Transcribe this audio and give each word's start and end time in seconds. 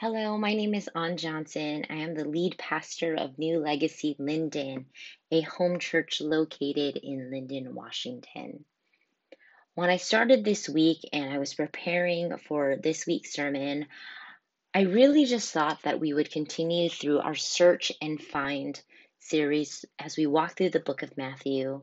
Hello, 0.00 0.38
my 0.38 0.54
name 0.54 0.74
is 0.74 0.88
Ann 0.94 1.16
Johnson. 1.16 1.84
I 1.90 1.94
am 1.94 2.14
the 2.14 2.24
lead 2.24 2.56
pastor 2.56 3.16
of 3.16 3.36
New 3.36 3.58
Legacy 3.58 4.14
Lynden, 4.20 4.84
a 5.32 5.40
home 5.40 5.80
church 5.80 6.20
located 6.20 6.98
in 6.98 7.32
Lynden, 7.32 7.72
Washington. 7.72 8.64
When 9.74 9.90
I 9.90 9.96
started 9.96 10.44
this 10.44 10.68
week 10.68 11.00
and 11.12 11.28
I 11.28 11.38
was 11.38 11.54
preparing 11.54 12.38
for 12.46 12.76
this 12.76 13.08
week's 13.08 13.32
sermon, 13.32 13.86
I 14.72 14.82
really 14.82 15.24
just 15.24 15.52
thought 15.52 15.82
that 15.82 15.98
we 15.98 16.14
would 16.14 16.30
continue 16.30 16.88
through 16.88 17.18
our 17.18 17.34
Search 17.34 17.90
and 18.00 18.22
Find 18.22 18.80
series 19.18 19.84
as 19.98 20.16
we 20.16 20.28
walk 20.28 20.56
through 20.56 20.70
the 20.70 20.78
book 20.78 21.02
of 21.02 21.16
Matthew. 21.16 21.82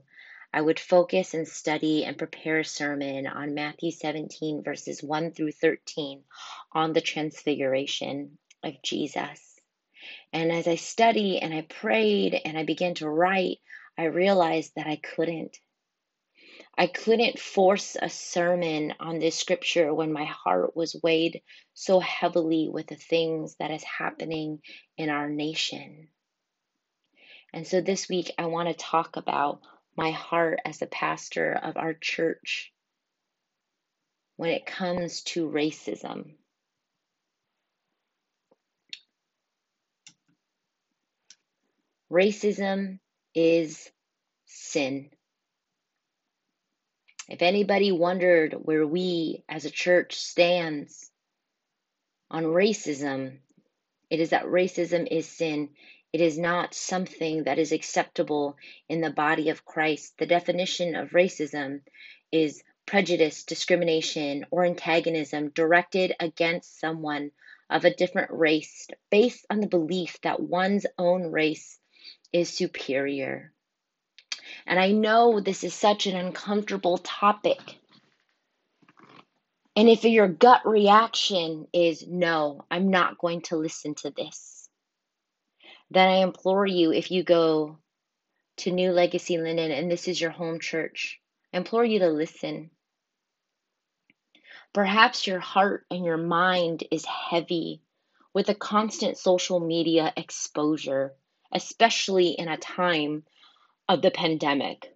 I 0.56 0.62
would 0.62 0.80
focus 0.80 1.34
and 1.34 1.46
study 1.46 2.06
and 2.06 2.18
prepare 2.18 2.60
a 2.60 2.64
sermon 2.64 3.28
on 3.28 3.56
Matthew 3.56 3.92
17, 3.92 4.64
verses 4.64 5.04
1 5.04 5.32
through 5.32 5.52
13, 5.52 6.24
on 6.72 6.94
the 6.94 7.02
transfiguration 7.02 8.38
of 8.64 8.82
Jesus. 8.82 9.60
And 10.32 10.54
as 10.54 10.66
I 10.66 10.76
studied 10.76 11.42
and 11.42 11.54
I 11.54 11.64
prayed 11.64 12.40
and 12.46 12.58
I 12.58 12.64
began 12.64 12.94
to 12.96 13.10
write, 13.10 13.58
I 13.98 14.06
realized 14.06 14.72
that 14.78 14.88
I 14.88 14.96
couldn't. 14.96 15.60
I 16.78 16.88
couldn't 16.88 17.38
force 17.38 17.98
a 18.02 18.10
sermon 18.10 18.94
on 19.02 19.20
this 19.20 19.38
scripture 19.38 19.94
when 19.94 20.14
my 20.14 20.24
heart 20.24 20.74
was 20.74 20.96
weighed 21.04 21.42
so 21.74 22.00
heavily 22.00 22.70
with 22.72 22.88
the 22.88 22.96
things 22.96 23.58
that 23.60 23.72
is 23.72 23.84
happening 23.84 24.62
in 24.98 25.10
our 25.10 25.30
nation. 25.30 26.08
And 27.52 27.68
so 27.68 27.82
this 27.82 28.08
week 28.08 28.32
I 28.38 28.46
want 28.46 28.70
to 28.70 28.74
talk 28.74 29.18
about 29.18 29.60
my 29.96 30.12
heart 30.12 30.60
as 30.66 30.82
a 30.82 30.88
pastor 30.88 31.54
of 31.54 31.78
our 31.78 31.94
church 31.94 32.72
when 34.38 34.50
it 34.50 34.66
comes 34.66 35.22
to 35.24 35.48
racism. 35.50 36.34
Racism 42.12 43.00
is 43.34 43.90
sin. 44.46 45.10
If 47.28 47.42
anybody 47.42 47.92
wondered 47.92 48.54
where 48.54 48.86
we 48.86 49.44
as 49.50 49.66
a 49.66 49.72
church 49.72 50.16
stands 50.16 51.10
on 52.30 52.44
racism, 52.44 53.38
it 54.10 54.20
is 54.20 54.30
that 54.30 54.46
racism 54.46 55.08
is 55.10 55.28
sin 55.28 55.70
it 56.16 56.22
is 56.22 56.38
not 56.38 56.74
something 56.74 57.44
that 57.44 57.60
is 57.60 57.74
acceptable 57.74 58.56
in 58.88 59.02
the 59.02 59.10
body 59.10 59.50
of 59.50 59.66
Christ. 59.66 60.18
The 60.18 60.26
definition 60.26 60.96
of 60.96 61.10
racism 61.10 61.82
is 62.32 62.64
prejudice, 62.86 63.44
discrimination, 63.44 64.46
or 64.50 64.64
antagonism 64.64 65.50
directed 65.50 66.16
against 66.22 66.80
someone 66.80 67.32
of 67.70 67.84
a 67.84 67.94
different 67.94 68.32
race 68.32 68.88
based 69.10 69.46
on 69.50 69.60
the 69.60 69.68
belief 69.68 70.18
that 70.22 70.40
one's 70.40 70.86
own 70.98 71.34
race 71.34 71.78
is 72.32 72.48
superior. 72.48 73.52
And 74.66 74.80
I 74.80 74.94
know 74.94 75.42
this 75.42 75.66
is 75.66 75.74
such 75.74 76.08
an 76.08 76.16
uncomfortable 76.16 76.98
topic. 76.98 77.60
And 79.76 79.90
if 79.90 80.06
your 80.06 80.30
gut 80.30 80.66
reaction 80.66 81.68
is 81.74 82.08
no, 82.08 82.64
I'm 82.72 82.90
not 82.90 83.18
going 83.18 83.42
to 83.50 83.58
listen 83.58 83.96
to 83.96 84.12
this 84.12 84.65
then 85.92 86.10
I 86.10 86.16
implore 86.18 86.66
you, 86.66 86.92
if 86.92 87.12
you 87.12 87.24
go 87.24 87.78
to 88.58 88.72
New 88.72 88.92
Legacy 88.92 89.38
Lynden 89.38 89.72
and 89.72 89.90
this 89.92 90.08
is 90.08 90.20
your 90.20 90.32
home 90.32 90.60
church, 90.60 91.20
I 91.54 91.58
implore 91.58 91.86
you 91.86 92.00
to 92.00 92.10
listen. 92.10 92.72
Perhaps 94.74 95.28
your 95.28 95.40
heart 95.40 95.86
and 95.90 96.04
your 96.04 96.18
mind 96.18 96.84
is 96.92 97.06
heavy 97.06 97.82
with 98.34 98.50
a 98.50 98.56
constant 98.56 99.18
social 99.18 99.60
media 99.60 100.12
exposure, 100.18 101.14
especially 101.54 102.30
in 102.30 102.50
a 102.50 102.58
time 102.58 103.24
of 103.88 104.02
the 104.02 104.12
pandemic. 104.12 104.92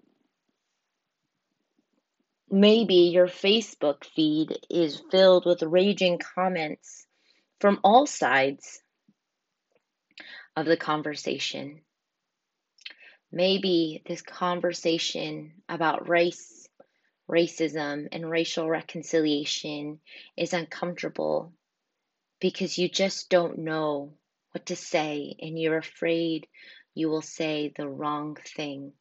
Maybe 2.51 3.11
your 3.13 3.27
Facebook 3.27 4.03
feed 4.03 4.57
is 4.69 5.01
filled 5.11 5.45
with 5.45 5.61
raging 5.61 6.17
comments 6.17 7.05
from 7.59 7.79
all 7.83 8.07
sides 8.07 8.81
of 10.59 10.65
the 10.65 10.77
conversation. 10.77 11.79
Maybe 13.31 14.01
this 14.05 14.21
conversation 14.21 15.53
about 15.69 16.09
race, 16.09 16.67
racism, 17.29 18.09
and 18.11 18.29
racial 18.29 18.67
reconciliation 18.67 19.99
is 20.35 20.53
uncomfortable 20.53 21.53
because 22.41 22.77
you 22.77 22.89
just 22.89 23.29
don't 23.29 23.59
know 23.59 24.13
what 24.51 24.65
to 24.65 24.75
say 24.75 25.35
and 25.39 25.57
you're 25.57 25.77
afraid 25.77 26.47
you 26.93 27.09
will 27.09 27.21
say 27.21 27.71
the 27.75 27.87
wrong 27.87 28.35
thing. 28.35 28.91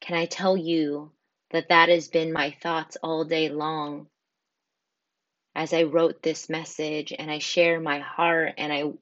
Can 0.00 0.16
I 0.16 0.26
tell 0.26 0.56
you 0.56 1.12
that 1.50 1.68
that 1.68 1.88
has 1.90 2.08
been 2.08 2.32
my 2.32 2.52
thoughts 2.62 2.96
all 3.02 3.24
day 3.24 3.48
long 3.48 4.06
as 5.54 5.72
I 5.72 5.82
wrote 5.82 6.22
this 6.22 6.48
message 6.48 7.12
and 7.18 7.30
I 7.30 7.38
share 7.38 7.80
my 7.80 7.98
heart 7.98 8.54
and 8.58 8.72
I 8.72 8.92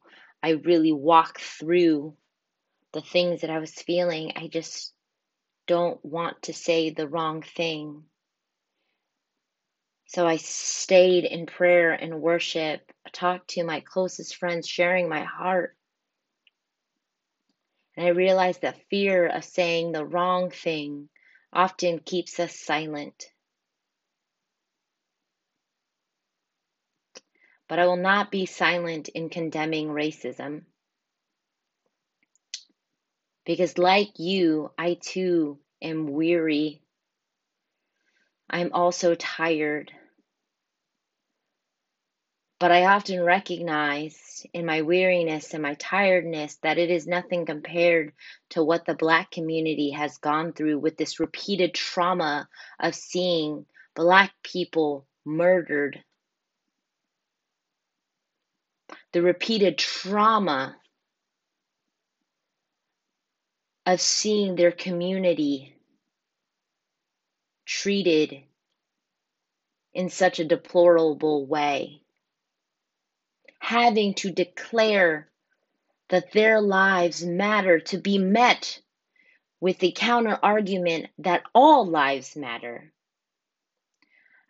I 0.47 0.51
really 0.51 0.93
walk 0.93 1.41
through 1.41 2.15
the 2.93 3.01
things 3.01 3.41
that 3.41 3.51
I 3.51 3.59
was 3.59 3.73
feeling. 3.73 4.35
I 4.37 4.47
just 4.47 4.95
don't 5.67 5.99
want 6.05 6.41
to 6.43 6.53
say 6.53 6.91
the 6.91 7.09
wrong 7.09 7.43
thing. 7.43 8.05
So 10.07 10.25
I 10.25 10.37
stayed 10.37 11.25
in 11.25 11.47
prayer 11.47 11.91
and 11.91 12.23
worship, 12.23 12.93
I 13.05 13.11
talked 13.11 13.49
to 13.51 13.65
my 13.65 13.81
closest 13.81 14.37
friends, 14.37 14.69
sharing 14.69 15.09
my 15.09 15.25
heart. 15.25 15.77
And 17.97 18.07
I 18.07 18.11
realized 18.11 18.63
that 18.63 18.87
fear 18.89 19.27
of 19.27 19.45
saying 19.45 19.91
the 19.91 20.07
wrong 20.07 20.53
thing 20.53 21.09
often 21.53 21.99
keeps 21.99 22.39
us 22.39 22.55
silent. 22.55 23.25
But 27.69 27.79
I 27.79 27.87
will 27.87 27.97
not 27.97 28.31
be 28.31 28.47
silent 28.47 29.09
in 29.09 29.29
condemning 29.29 29.89
racism. 29.89 30.63
Because, 33.45 33.79
like 33.79 34.19
you, 34.19 34.71
I 34.77 34.99
too 35.01 35.59
am 35.81 36.09
weary. 36.09 36.83
I'm 38.49 38.73
also 38.73 39.15
tired. 39.15 39.93
But 42.59 42.73
I 42.73 42.87
often 42.87 43.23
recognize 43.23 44.47
in 44.55 44.65
my 44.65 44.83
weariness 44.83 45.53
and 45.53 45.63
my 45.63 45.75
tiredness 45.75 46.57
that 46.63 46.79
it 46.79 46.91
is 46.91 47.07
nothing 47.07 47.45
compared 47.45 48.13
to 48.51 48.65
what 48.65 48.87
the 48.87 48.95
Black 48.95 49.31
community 49.31 49.91
has 49.91 50.19
gone 50.19 50.53
through 50.53 50.79
with 50.79 50.97
this 50.97 51.21
repeated 51.21 51.75
trauma 51.75 52.49
of 52.81 52.95
seeing 52.95 53.67
Black 53.95 54.33
people 54.43 55.07
murdered 55.25 56.03
the 59.13 59.23
repeated 59.23 59.79
trauma 59.79 60.77
of 63.87 64.01
seeing 64.01 64.57
their 64.57 64.73
community 64.73 65.77
treated 67.65 68.43
in 69.95 70.11
such 70.11 70.41
a 70.41 70.45
deplorable 70.45 71.47
way, 71.47 72.03
having 73.59 74.15
to 74.15 74.31
declare 74.31 75.29
that 76.09 76.33
their 76.33 76.61
lives 76.61 77.25
matter 77.25 77.81
to 77.81 77.99
be 77.99 78.19
met 78.19 78.81
with 79.61 79.79
the 79.79 79.93
counter 79.93 80.39
argument 80.43 81.07
that 81.19 81.43
all 81.55 81.87
lives 81.87 82.37
matter. 82.37 82.93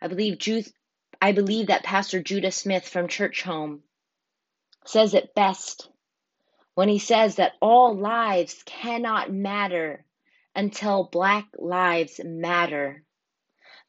I 0.01 0.07
believe 0.07 0.37
Jude, 0.37 0.67
I 1.21 1.31
believe 1.31 1.67
that 1.67 1.83
Pastor 1.83 2.21
Judah 2.21 2.51
Smith 2.51 2.87
from 2.87 3.07
Churchome 3.07 3.79
says 4.89 5.13
it 5.13 5.35
best 5.35 5.89
when 6.75 6.89
he 6.89 6.99
says 6.99 7.35
that 7.35 7.53
all 7.61 7.95
lives 7.95 8.63
cannot 8.65 9.31
matter 9.31 10.05
until 10.55 11.03
Black 11.03 11.47
lives 11.57 12.19
matter. 12.23 13.03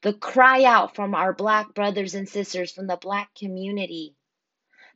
The 0.01 0.13
cry 0.13 0.63
out 0.63 0.95
from 0.95 1.15
our 1.15 1.33
Black 1.33 1.73
brothers 1.73 2.15
and 2.15 2.27
sisters 2.27 2.71
from 2.71 2.87
the 2.87 2.97
Black 2.97 3.33
community 3.35 4.15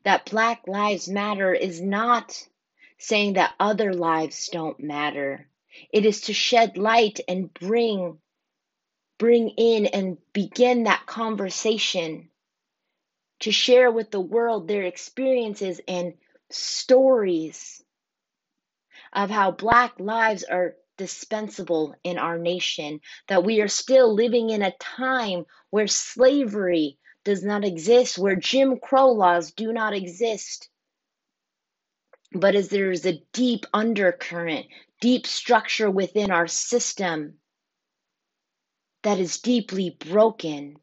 that 0.03 0.29
Black 0.29 0.67
lives 0.67 1.07
matter 1.07 1.53
is 1.53 1.81
not 1.81 2.37
saying 2.97 3.33
that 3.33 3.53
other 3.59 3.93
lives 3.93 4.49
don't 4.51 4.79
matter. 4.79 5.47
It 5.91 6.05
is 6.05 6.21
to 6.21 6.33
shed 6.33 6.77
light 6.77 7.19
and 7.27 7.53
bring 7.53 8.19
bring 9.17 9.49
in 9.49 9.85
and 9.85 10.17
begin 10.33 10.83
that 10.83 11.05
conversation 11.05 12.29
to 13.41 13.51
share 13.51 13.91
with 13.91 14.11
the 14.11 14.21
world 14.21 14.67
their 14.67 14.83
experiences 14.83 15.81
and 15.87 16.13
stories 16.49 17.83
of 19.11 19.29
how 19.29 19.51
Black 19.51 19.99
lives 19.99 20.43
are 20.43 20.75
dispensable 20.97 21.95
in 22.03 22.17
our 22.17 22.37
nation, 22.37 22.99
that 23.27 23.43
we 23.43 23.61
are 23.61 23.67
still 23.67 24.13
living 24.13 24.49
in 24.49 24.61
a 24.61 24.75
time 24.79 25.45
where 25.69 25.87
slavery 25.87 26.97
does 27.23 27.43
not 27.43 27.65
exist, 27.65 28.17
where 28.17 28.35
Jim 28.35 28.79
Crow 28.79 29.11
laws 29.11 29.51
do 29.51 29.73
not 29.73 29.93
exist, 29.93 30.69
but 32.31 32.55
as 32.55 32.69
there 32.69 32.91
is 32.91 33.05
a 33.05 33.21
deep 33.33 33.65
undercurrent, 33.73 34.67
deep 35.01 35.25
structure 35.25 35.89
within 35.89 36.31
our 36.31 36.47
system 36.47 37.35
that 39.03 39.19
is 39.19 39.39
deeply 39.39 39.97
broken. 39.99 40.75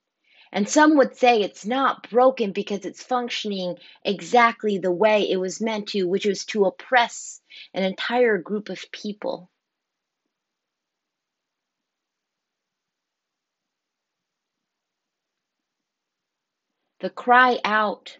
And 0.52 0.68
some 0.68 0.96
would 0.96 1.16
say 1.16 1.40
it's 1.40 1.64
not 1.64 2.10
broken 2.10 2.52
because 2.52 2.84
it's 2.84 3.02
functioning 3.02 3.76
exactly 4.04 4.78
the 4.78 4.90
way 4.92 5.30
it 5.30 5.36
was 5.36 5.60
meant 5.60 5.88
to, 5.88 6.04
which 6.08 6.26
was 6.26 6.44
to 6.46 6.64
oppress 6.64 7.40
an 7.72 7.84
entire 7.84 8.38
group 8.38 8.68
of 8.68 8.90
people. 8.90 9.48
The 17.00 17.10
cry 17.10 17.58
out 17.64 18.18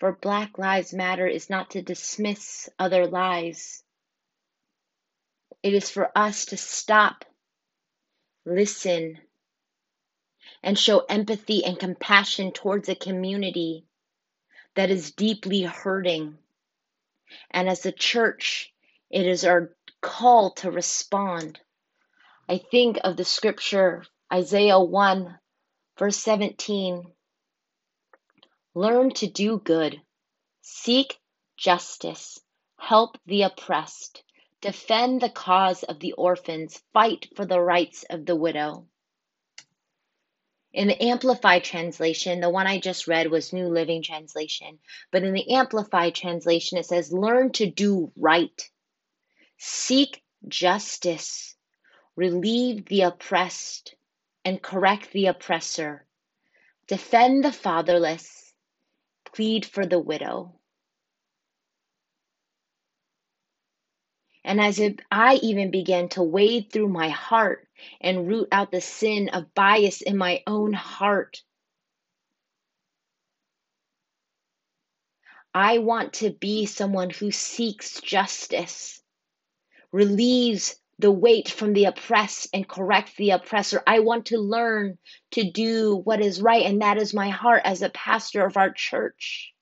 for 0.00 0.12
Black 0.12 0.58
Lives 0.58 0.94
Matter 0.94 1.26
is 1.26 1.50
not 1.50 1.72
to 1.72 1.82
dismiss 1.82 2.70
other 2.78 3.06
lives. 3.06 3.84
It 5.62 5.74
is 5.74 5.90
for 5.90 6.10
us 6.16 6.46
to 6.46 6.56
stop, 6.56 7.24
listen, 8.46 9.18
and 10.62 10.78
show 10.78 11.00
empathy 11.08 11.64
and 11.64 11.78
compassion 11.78 12.52
towards 12.52 12.88
a 12.88 12.94
community 12.94 13.84
that 14.74 14.90
is 14.90 15.12
deeply 15.12 15.62
hurting. 15.62 16.38
And 17.50 17.68
as 17.68 17.86
a 17.86 17.92
church, 17.92 18.72
it 19.10 19.26
is 19.26 19.44
our 19.44 19.74
call 20.00 20.52
to 20.52 20.70
respond. 20.70 21.60
I 22.48 22.58
think 22.58 22.98
of 23.04 23.16
the 23.16 23.24
scripture, 23.24 24.04
Isaiah 24.32 24.80
1 24.80 25.38
Verse 26.00 26.16
17 26.16 27.12
Learn 28.74 29.10
to 29.10 29.26
do 29.26 29.58
good, 29.58 30.00
seek 30.62 31.20
justice, 31.58 32.40
help 32.78 33.18
the 33.26 33.42
oppressed, 33.42 34.22
defend 34.62 35.20
the 35.20 35.28
cause 35.28 35.82
of 35.82 36.00
the 36.00 36.14
orphans, 36.14 36.82
fight 36.94 37.28
for 37.36 37.44
the 37.44 37.60
rights 37.60 38.06
of 38.08 38.24
the 38.24 38.34
widow. 38.34 38.88
In 40.72 40.86
the 40.86 41.02
Amplified 41.02 41.64
translation, 41.64 42.40
the 42.40 42.50
one 42.50 42.68
I 42.68 42.78
just 42.78 43.08
read 43.08 43.28
was 43.28 43.52
New 43.52 43.66
Living 43.66 44.02
Translation, 44.02 44.78
but 45.10 45.24
in 45.24 45.32
the 45.32 45.50
Amplified 45.52 46.14
translation, 46.14 46.78
it 46.78 46.86
says, 46.86 47.12
Learn 47.12 47.50
to 47.52 47.68
do 47.68 48.12
right, 48.16 48.70
seek 49.58 50.22
justice, 50.46 51.56
relieve 52.14 52.86
the 52.86 53.02
oppressed, 53.02 53.96
and 54.44 54.62
correct 54.62 55.10
the 55.10 55.26
oppressor, 55.26 56.06
defend 56.86 57.44
the 57.44 57.52
fatherless, 57.52 58.52
plead 59.24 59.66
for 59.66 59.84
the 59.84 59.98
widow. 59.98 60.59
And 64.44 64.60
as 64.60 64.80
I 65.10 65.34
even 65.42 65.70
began 65.70 66.08
to 66.10 66.22
wade 66.22 66.72
through 66.72 66.88
my 66.88 67.08
heart 67.10 67.68
and 68.00 68.26
root 68.26 68.48
out 68.52 68.70
the 68.70 68.80
sin 68.80 69.28
of 69.30 69.54
bias 69.54 70.00
in 70.00 70.16
my 70.16 70.42
own 70.46 70.72
heart, 70.72 71.42
I 75.52 75.78
want 75.78 76.14
to 76.14 76.30
be 76.30 76.66
someone 76.66 77.10
who 77.10 77.30
seeks 77.30 78.00
justice, 78.00 79.02
relieves 79.92 80.76
the 80.98 81.10
weight 81.10 81.48
from 81.50 81.72
the 81.72 81.86
oppressed 81.86 82.48
and 82.54 82.68
correct 82.68 83.16
the 83.16 83.30
oppressor. 83.30 83.82
I 83.86 84.00
want 84.00 84.26
to 84.26 84.38
learn 84.38 84.98
to 85.32 85.50
do 85.50 85.96
what 85.96 86.20
is 86.20 86.40
right, 86.40 86.64
and 86.64 86.82
that 86.82 86.98
is 86.98 87.12
my 87.12 87.30
heart 87.30 87.62
as 87.64 87.82
a 87.82 87.88
pastor 87.90 88.44
of 88.44 88.56
our 88.56 88.72
church. 88.72 89.52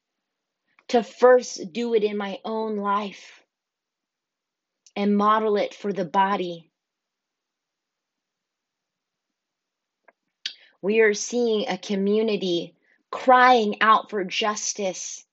To 0.89 1.03
first 1.03 1.73
do 1.73 1.95
it 1.95 2.05
in 2.05 2.17
my 2.17 2.39
own 2.45 2.77
life 2.77 3.38
and 4.97 5.17
model 5.17 5.57
it 5.57 5.75
for 5.75 5.93
the 5.93 6.05
body. 6.05 6.71
We 10.83 11.01
are 11.01 11.15
seeing 11.15 11.69
a 11.69 11.79
community 11.79 12.75
crying 13.11 13.81
out 13.81 14.11
for 14.11 14.25
justice. 14.25 15.25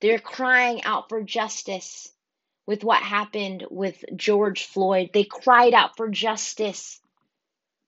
They're 0.00 0.18
crying 0.18 0.84
out 0.84 1.08
for 1.08 1.22
justice 1.22 2.12
with 2.66 2.84
what 2.84 3.02
happened 3.02 3.66
with 3.70 4.04
George 4.14 4.64
Floyd. 4.66 5.10
They 5.12 5.24
cried 5.24 5.74
out 5.74 5.96
for 5.96 6.08
justice 6.08 7.00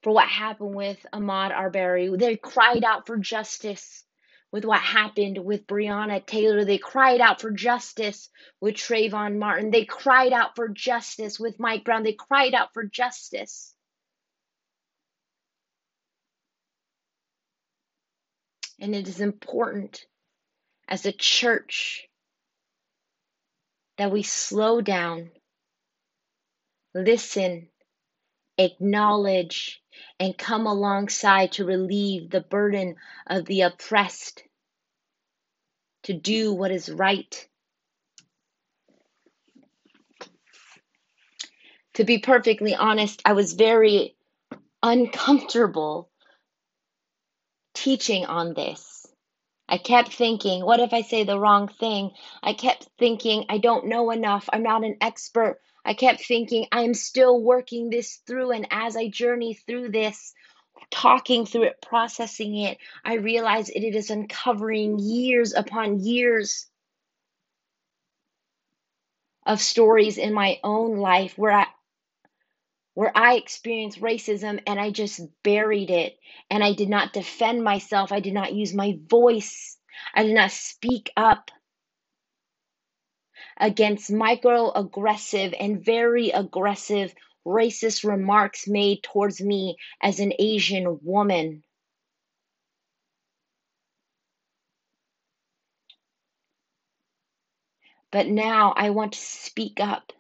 for 0.03 0.13
what 0.13 0.29
happened 0.29 0.75
with 0.75 1.05
Ahmaud 1.13 1.53
Arbery. 1.53 2.09
They 2.17 2.37
cried 2.37 2.85
out 2.85 3.07
for 3.07 3.17
justice 3.17 4.05
with 4.51 4.65
what 4.65 4.81
happened 4.81 5.39
with 5.39 5.67
Breonna 5.67 6.25
Taylor. 6.25 6.65
They 6.65 6.79
cried 6.79 7.21
out 7.21 7.41
for 7.41 7.51
justice 7.51 8.31
with 8.61 8.77
Trayvon 8.77 9.39
Martin. 9.39 9.71
They 9.71 9.85
cried 9.85 10.33
out 10.33 10.57
for 10.57 10.69
justice 10.69 11.39
with 11.39 11.61
Mike 11.61 11.85
Brown. 11.85 12.03
They 12.03 12.15
cried 12.15 12.55
out 12.55 12.73
for 12.73 12.85
justice. 12.85 13.75
And 18.81 18.95
it 18.95 19.09
is 19.09 19.21
important 19.21 20.07
as 20.89 21.05
a 21.05 21.13
church 21.13 22.09
that 23.99 24.13
we 24.13 24.23
slow 24.23 24.81
down, 24.81 25.31
listen, 26.95 27.69
acknowledge, 28.59 29.83
and 30.21 30.37
come 30.37 30.67
alongside 30.67 31.53
to 31.53 31.65
relieve 31.65 32.31
the 32.31 32.41
burden 32.41 32.97
of 33.27 33.47
the 33.47 33.63
oppressed, 33.63 34.43
to 36.05 36.13
do 36.13 36.53
what 36.55 36.71
is 36.71 36.91
right. 36.91 37.49
To 41.95 42.05
be 42.05 42.19
perfectly 42.19 42.75
honest, 42.75 43.23
I 43.25 43.33
was 43.33 43.55
very 43.55 44.17
uncomfortable 44.83 46.11
teaching 47.75 48.27
on 48.27 48.55
this 48.55 48.99
I 49.69 49.79
kept 49.79 50.15
thinking, 50.15 50.65
what 50.65 50.81
if 50.81 50.95
I 50.95 51.03
say 51.03 51.25
the 51.25 51.39
wrong 51.39 51.69
thing? 51.69 52.13
I 52.43 52.55
kept 52.55 52.89
thinking, 52.99 53.47
I 53.51 53.59
don't 53.59 53.87
know 53.89 54.11
enough. 54.11 54.49
I'm 54.53 54.63
not 54.63 54.85
an 54.85 54.97
expert. 55.01 55.61
I 55.89 55.95
kept 55.95 56.23
thinking, 56.23 56.67
I 56.71 56.83
am 56.83 56.93
still 56.93 57.41
working 57.41 57.89
this 57.89 58.17
through. 58.27 58.51
And 58.51 58.67
as 58.71 58.95
I 58.95 59.09
journey 59.09 59.55
through 59.55 59.89
this, 59.89 60.35
talking 60.91 61.47
through 61.47 61.63
it, 61.63 61.81
processing 61.81 62.59
it, 62.59 62.77
I 63.07 63.15
realize 63.15 63.71
it 63.71 63.81
is 63.81 64.11
uncovering 64.11 64.99
years 64.99 65.55
upon 65.55 66.01
years 66.01 66.67
of 69.47 69.63
stories 69.63 70.19
in 70.19 70.35
my 70.35 70.61
own 70.63 70.99
life 70.99 71.39
where 71.39 71.53
I, 71.53 71.67
where 72.93 73.13
I 73.17 73.37
experienced 73.37 74.03
racism 74.03 74.61
and 74.67 74.79
I 74.79 74.91
just 74.91 75.23
buried 75.43 75.89
it 75.89 76.19
and 76.51 76.63
I 76.63 76.75
did 76.75 76.91
not 76.91 77.15
defend 77.15 77.65
myself. 77.65 78.13
I 78.13 78.21
did 78.21 78.35
not 78.35 78.53
use 78.53 78.75
my 78.75 78.99
voice. 79.09 79.79
I 80.15 80.25
did 80.25 80.35
not 80.35 80.51
speak 80.51 81.11
up 81.17 81.51
against 83.59 84.11
microaggressive 84.11 85.55
and 85.59 85.85
very 85.85 86.31
aggressive 86.31 87.15
racist 87.47 88.05
remarks 88.05 88.69
made 88.69 89.03
towards 89.03 89.41
me 89.41 89.77
as 90.03 90.21
an 90.21 90.33
Asian 90.39 90.99
woman. 91.03 91.63
But 98.11 98.27
now 98.27 98.73
I 98.77 98.91
want 98.91 99.13
to 99.13 99.19
speak 99.19 99.81
up 99.81 100.13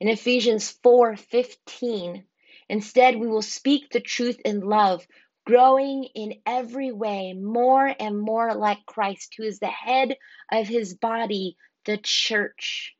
in 0.00 0.08
Ephesians 0.08 0.70
4:15, 0.82 2.24
instead 2.68 3.16
we 3.16 3.26
will 3.26 3.42
speak 3.42 3.90
the 3.90 4.00
truth 4.00 4.40
in 4.44 4.60
love, 4.60 5.06
growing 5.44 6.04
in 6.14 6.40
every 6.46 6.92
way 6.92 7.32
more 7.32 7.94
and 7.98 8.18
more 8.18 8.54
like 8.54 8.86
Christ, 8.86 9.34
who 9.36 9.44
is 9.44 9.58
the 9.58 9.66
head 9.66 10.16
of 10.50 10.68
his 10.68 10.94
body, 10.94 11.56
the 11.84 11.98
church. 11.98 12.94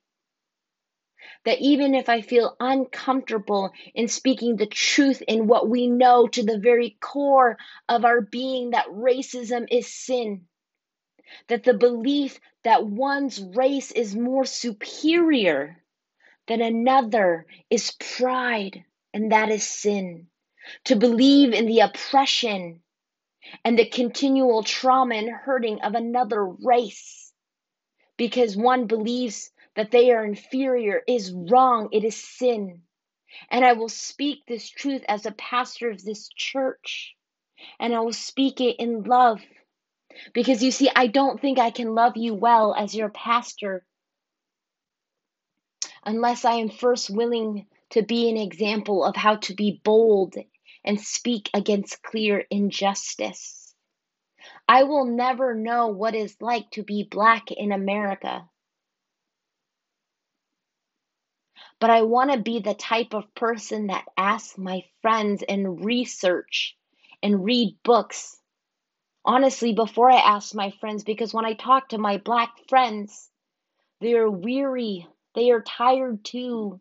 That 1.45 1.61
even 1.61 1.95
if 1.95 2.09
I 2.09 2.21
feel 2.21 2.57
uncomfortable 2.61 3.73
in 3.95 4.09
speaking 4.09 4.57
the 4.57 4.67
truth 4.67 5.23
in 5.27 5.47
what 5.47 5.69
we 5.69 5.87
know 5.87 6.27
to 6.29 6.43
the 6.43 6.59
very 6.59 6.97
core 7.01 7.57
of 7.89 8.05
our 8.05 8.21
being, 8.21 8.71
that 8.71 8.87
racism 8.89 9.67
is 9.71 9.93
sin, 9.93 10.47
that 11.49 11.65
the 11.65 11.75
belief 11.75 12.41
that 12.65 12.87
one's 12.87 13.41
race 13.41 13.93
is 13.93 14.15
more 14.15 14.45
superior 14.45 15.83
than 16.49 16.61
another 16.61 17.47
is 17.71 17.93
pride, 18.19 18.85
and 19.15 19.33
that 19.33 19.51
is 19.51 19.65
sin. 19.65 20.27
To 20.85 20.97
believe 20.97 21.53
in 21.53 21.67
the 21.67 21.81
oppression 21.81 22.83
and 23.65 23.79
the 23.79 23.89
continual 23.89 24.63
trauma 24.63 25.15
and 25.15 25.31
hurting 25.31 25.81
of 25.81 25.95
another 25.95 26.45
race 26.45 27.28
because 28.19 28.55
one 28.57 28.87
believes 28.87 29.51
that 29.77 29.91
they 29.91 30.11
are 30.11 30.25
inferior 30.25 31.01
is 31.09 31.33
wrong. 31.33 31.89
It 31.93 32.05
is 32.05 32.17
sin. 32.17 32.83
And 33.51 33.65
I 33.65 33.73
will 33.75 33.89
speak 33.89 34.41
this 34.47 34.69
truth 34.69 35.05
as 35.09 35.25
a 35.25 35.33
pastor 35.33 35.91
of 35.91 36.05
this 36.05 36.29
church 36.29 37.15
and 37.81 37.95
I 37.95 38.01
will 38.01 38.13
speak 38.13 38.61
it 38.61 38.77
in 38.79 39.05
love. 39.05 39.41
Because 40.35 40.63
you 40.63 40.71
see, 40.71 40.91
I 40.95 41.07
don't 41.07 41.41
think 41.41 41.59
I 41.59 41.71
can 41.71 41.95
love 41.95 42.17
you 42.17 42.35
well 42.35 42.75
as 42.75 42.95
your 42.95 43.09
pastor 43.09 43.85
unless 46.05 46.45
I 46.45 46.55
am 46.55 46.71
first 46.71 47.11
willing 47.11 47.67
to 47.91 48.03
be 48.03 48.29
an 48.29 48.37
example 48.37 49.05
of 49.05 49.15
how 49.15 49.37
to 49.37 49.55
be 49.55 49.81
bold 49.85 50.35
and 50.85 51.01
speak 51.01 51.51
against 51.55 52.03
clear 52.03 52.45
injustice. 52.51 53.68
I 54.69 54.83
will 54.85 55.07
never 55.07 55.55
know 55.55 55.89
what 55.89 56.15
it's 56.15 56.41
like 56.43 56.71
to 56.73 56.83
be 56.83 57.03
black 57.11 57.51
in 57.51 57.73
America. 57.73 58.49
But 61.81 61.91
I 61.91 62.03
want 62.03 62.33
to 62.33 62.39
be 62.39 62.61
the 62.61 62.75
type 62.75 63.15
of 63.15 63.35
person 63.35 63.87
that 63.87 64.05
asks 64.17 64.59
my 64.59 64.85
friends 65.01 65.43
and 65.49 65.85
research 65.85 66.77
and 67.23 67.45
read 67.45 67.79
books. 67.83 68.39
Honestly, 69.25 69.73
before 69.73 70.11
I 70.11 70.17
ask 70.17 70.55
my 70.55 70.71
friends, 70.81 71.05
because 71.05 71.33
when 71.33 71.45
I 71.47 71.55
talk 71.55 71.91
to 71.91 71.99
my 71.99 72.19
black 72.19 72.51
friends, 72.69 73.31
they 74.01 74.15
are 74.15 74.31
weary, 74.31 75.07
they 75.35 75.51
are 75.51 75.63
tired 75.63 76.25
too. 76.25 76.81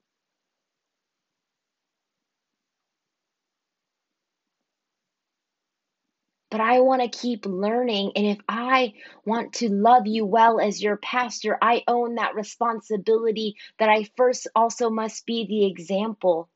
But 6.49 6.61
I 6.61 6.79
want 6.79 7.01
to 7.01 7.19
keep 7.19 7.45
learning. 7.45 8.13
And 8.15 8.25
if 8.25 8.37
I 8.47 8.93
want 9.25 9.53
to 9.53 9.69
love 9.69 10.07
you 10.07 10.25
well 10.25 10.59
as 10.59 10.81
your 10.81 10.97
pastor, 10.97 11.57
I 11.61 11.83
own 11.87 12.15
that 12.15 12.35
responsibility 12.35 13.55
that 13.79 13.89
I 13.89 14.09
first 14.15 14.47
also 14.55 14.89
must 14.89 15.25
be 15.25 15.45
the 15.45 15.65
example. 15.65 16.49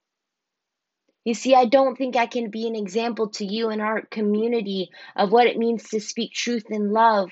You 1.25 1.33
see, 1.33 1.53
I 1.53 1.65
don't 1.65 1.97
think 1.97 2.15
I 2.15 2.25
can 2.25 2.49
be 2.49 2.67
an 2.67 2.75
example 2.75 3.29
to 3.31 3.45
you 3.45 3.69
in 3.69 3.81
our 3.81 4.01
community 4.01 4.89
of 5.15 5.31
what 5.31 5.47
it 5.47 5.57
means 5.57 5.89
to 5.89 5.99
speak 5.99 6.33
truth 6.33 6.65
in 6.69 6.91
love 6.91 7.29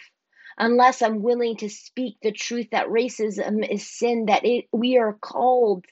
unless 0.59 1.01
I'm 1.01 1.23
willing 1.23 1.55
to 1.57 1.69
speak 1.69 2.17
the 2.21 2.33
truth 2.33 2.67
that 2.71 2.87
racism 2.87 3.67
is 3.67 3.89
sin, 3.89 4.25
that 4.25 4.45
it, 4.45 4.65
we 4.73 4.97
are 4.97 5.13
called 5.13 5.85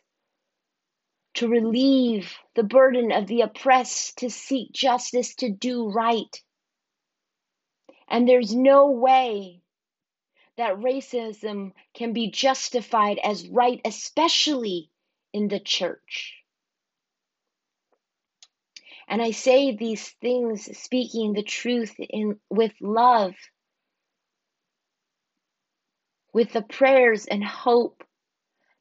to 1.35 1.47
relieve 1.47 2.31
the 2.55 2.63
burden 2.63 3.11
of 3.11 3.27
the 3.27 3.41
oppressed, 3.41 4.17
to 4.17 4.29
seek 4.29 4.73
justice, 4.73 5.35
to 5.35 5.49
do 5.49 5.89
right. 5.89 6.41
And 8.07 8.27
there's 8.27 8.55
no 8.55 8.91
way 8.91 9.61
that 10.57 10.77
racism 10.77 11.73
can 11.93 12.13
be 12.13 12.31
justified 12.31 13.19
as 13.23 13.47
right, 13.47 13.79
especially 13.85 14.89
in 15.33 15.47
the 15.47 15.59
church. 15.59 16.35
And 19.07 19.21
I 19.21 19.31
say 19.31 19.75
these 19.75 20.09
things 20.21 20.77
speaking 20.77 21.33
the 21.33 21.43
truth 21.43 21.95
in 21.97 22.39
with 22.49 22.73
love, 22.81 23.35
with 26.33 26.51
the 26.51 26.61
prayers 26.61 27.25
and 27.25 27.43
hope 27.43 28.03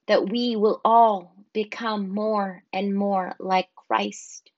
that 0.09 0.29
we 0.29 0.57
will 0.57 0.81
all 0.85 1.33
become 1.53 2.11
more 2.11 2.63
and 2.73 2.95
more 2.95 3.35
like 3.39 3.69
Christ. 3.89 4.51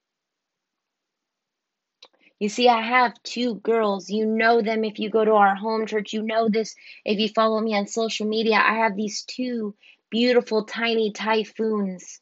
You 2.38 2.48
see, 2.48 2.68
I 2.68 2.80
have 2.82 3.20
two 3.24 3.56
girls. 3.56 4.10
You 4.10 4.24
know 4.26 4.62
them 4.62 4.84
if 4.84 4.98
you 4.98 5.10
go 5.10 5.24
to 5.24 5.32
our 5.32 5.56
home 5.56 5.86
church. 5.86 6.12
You 6.12 6.22
know 6.22 6.48
this 6.48 6.74
if 7.04 7.18
you 7.18 7.28
follow 7.28 7.60
me 7.60 7.74
on 7.76 7.86
social 7.86 8.26
media. 8.26 8.56
I 8.56 8.76
have 8.76 8.96
these 8.96 9.22
two 9.22 9.74
beautiful, 10.10 10.64
tiny 10.64 11.12
typhoons. 11.12 12.20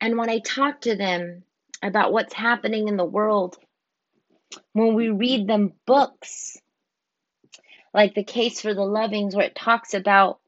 And 0.00 0.18
when 0.18 0.28
I 0.28 0.40
talk 0.40 0.82
to 0.82 0.96
them 0.96 1.44
about 1.82 2.12
what's 2.12 2.34
happening 2.34 2.88
in 2.88 2.96
the 2.96 3.04
world, 3.04 3.56
when 4.72 4.94
we 4.94 5.08
read 5.08 5.46
them 5.46 5.72
books, 5.86 6.58
like 7.94 8.14
The 8.14 8.24
Case 8.24 8.60
for 8.60 8.74
the 8.74 8.82
Lovings, 8.82 9.34
where 9.34 9.46
it 9.46 9.54
talks 9.54 9.94
about 9.94 10.38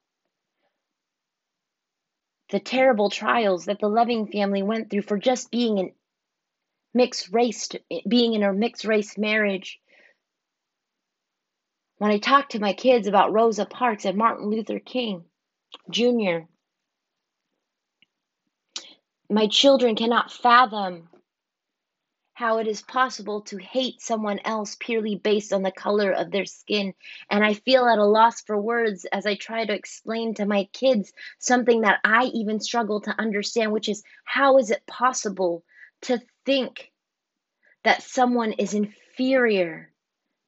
the 2.50 2.60
terrible 2.60 3.10
trials 3.10 3.66
that 3.66 3.78
the 3.80 3.88
Loving 3.88 4.26
family 4.26 4.62
went 4.62 4.90
through 4.90 5.02
for 5.02 5.18
just 5.18 5.50
being 5.50 5.78
in 5.78 5.92
mixed 6.94 7.32
race, 7.32 7.68
being 8.06 8.34
in 8.34 8.42
a 8.42 8.52
mixed 8.52 8.84
race 8.84 9.18
marriage. 9.18 9.80
When 11.98 12.10
I 12.10 12.18
talk 12.18 12.50
to 12.50 12.60
my 12.60 12.72
kids 12.72 13.06
about 13.06 13.32
Rosa 13.32 13.66
Parks 13.66 14.04
and 14.04 14.16
Martin 14.16 14.48
Luther 14.48 14.78
King 14.78 15.24
Jr., 15.90 16.46
my 19.28 19.46
children 19.46 19.94
cannot 19.94 20.32
fathom 20.32 21.08
how 22.38 22.58
it 22.58 22.68
is 22.68 22.82
possible 22.82 23.40
to 23.40 23.56
hate 23.56 24.00
someone 24.00 24.38
else 24.44 24.76
purely 24.78 25.16
based 25.16 25.52
on 25.52 25.60
the 25.62 25.72
color 25.72 26.12
of 26.12 26.30
their 26.30 26.44
skin. 26.44 26.94
And 27.28 27.44
I 27.44 27.54
feel 27.54 27.84
at 27.88 27.98
a 27.98 28.04
loss 28.04 28.42
for 28.42 28.56
words 28.56 29.04
as 29.06 29.26
I 29.26 29.34
try 29.34 29.64
to 29.64 29.74
explain 29.74 30.34
to 30.34 30.46
my 30.46 30.68
kids 30.72 31.12
something 31.40 31.80
that 31.80 31.98
I 32.04 32.26
even 32.26 32.60
struggle 32.60 33.00
to 33.00 33.20
understand, 33.20 33.72
which 33.72 33.88
is 33.88 34.04
how 34.22 34.58
is 34.58 34.70
it 34.70 34.86
possible 34.86 35.64
to 36.02 36.20
think 36.46 36.92
that 37.82 38.04
someone 38.04 38.52
is 38.52 38.72
inferior 38.72 39.90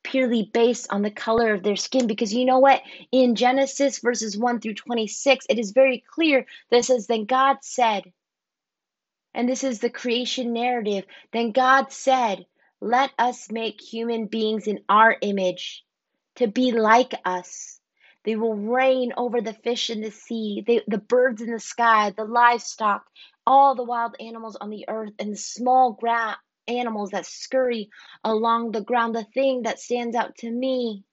purely 0.04 0.48
based 0.54 0.86
on 0.92 1.02
the 1.02 1.10
color 1.10 1.52
of 1.54 1.64
their 1.64 1.74
skin? 1.74 2.06
Because 2.06 2.32
you 2.32 2.44
know 2.44 2.60
what? 2.60 2.82
In 3.10 3.34
Genesis 3.34 3.98
verses 3.98 4.38
1 4.38 4.60
through 4.60 4.74
26, 4.74 5.44
it 5.48 5.58
is 5.58 5.72
very 5.72 6.04
clear 6.14 6.46
that 6.70 6.84
says, 6.84 7.08
Then 7.08 7.24
God 7.24 7.56
said, 7.62 8.12
and 9.34 9.48
this 9.48 9.64
is 9.64 9.80
the 9.80 9.90
creation 9.90 10.52
narrative. 10.52 11.04
Then 11.32 11.52
God 11.52 11.92
said, 11.92 12.46
Let 12.80 13.10
us 13.18 13.50
make 13.50 13.80
human 13.80 14.26
beings 14.26 14.66
in 14.66 14.80
our 14.88 15.16
image 15.20 15.84
to 16.36 16.46
be 16.48 16.72
like 16.72 17.14
us. 17.24 17.80
They 18.24 18.36
will 18.36 18.54
reign 18.54 19.12
over 19.16 19.40
the 19.40 19.54
fish 19.54 19.88
in 19.88 20.02
the 20.02 20.10
sea, 20.10 20.62
they, 20.66 20.82
the 20.86 20.98
birds 20.98 21.40
in 21.40 21.50
the 21.50 21.60
sky, 21.60 22.12
the 22.16 22.24
livestock, 22.24 23.06
all 23.46 23.74
the 23.74 23.84
wild 23.84 24.14
animals 24.20 24.56
on 24.56 24.70
the 24.70 24.84
earth, 24.88 25.12
and 25.18 25.32
the 25.32 25.36
small 25.36 25.92
ground 25.92 26.36
animals 26.68 27.10
that 27.10 27.26
scurry 27.26 27.88
along 28.22 28.72
the 28.72 28.82
ground. 28.82 29.14
The 29.14 29.24
thing 29.34 29.62
that 29.62 29.80
stands 29.80 30.14
out 30.14 30.36
to 30.38 30.50
me 30.50 31.04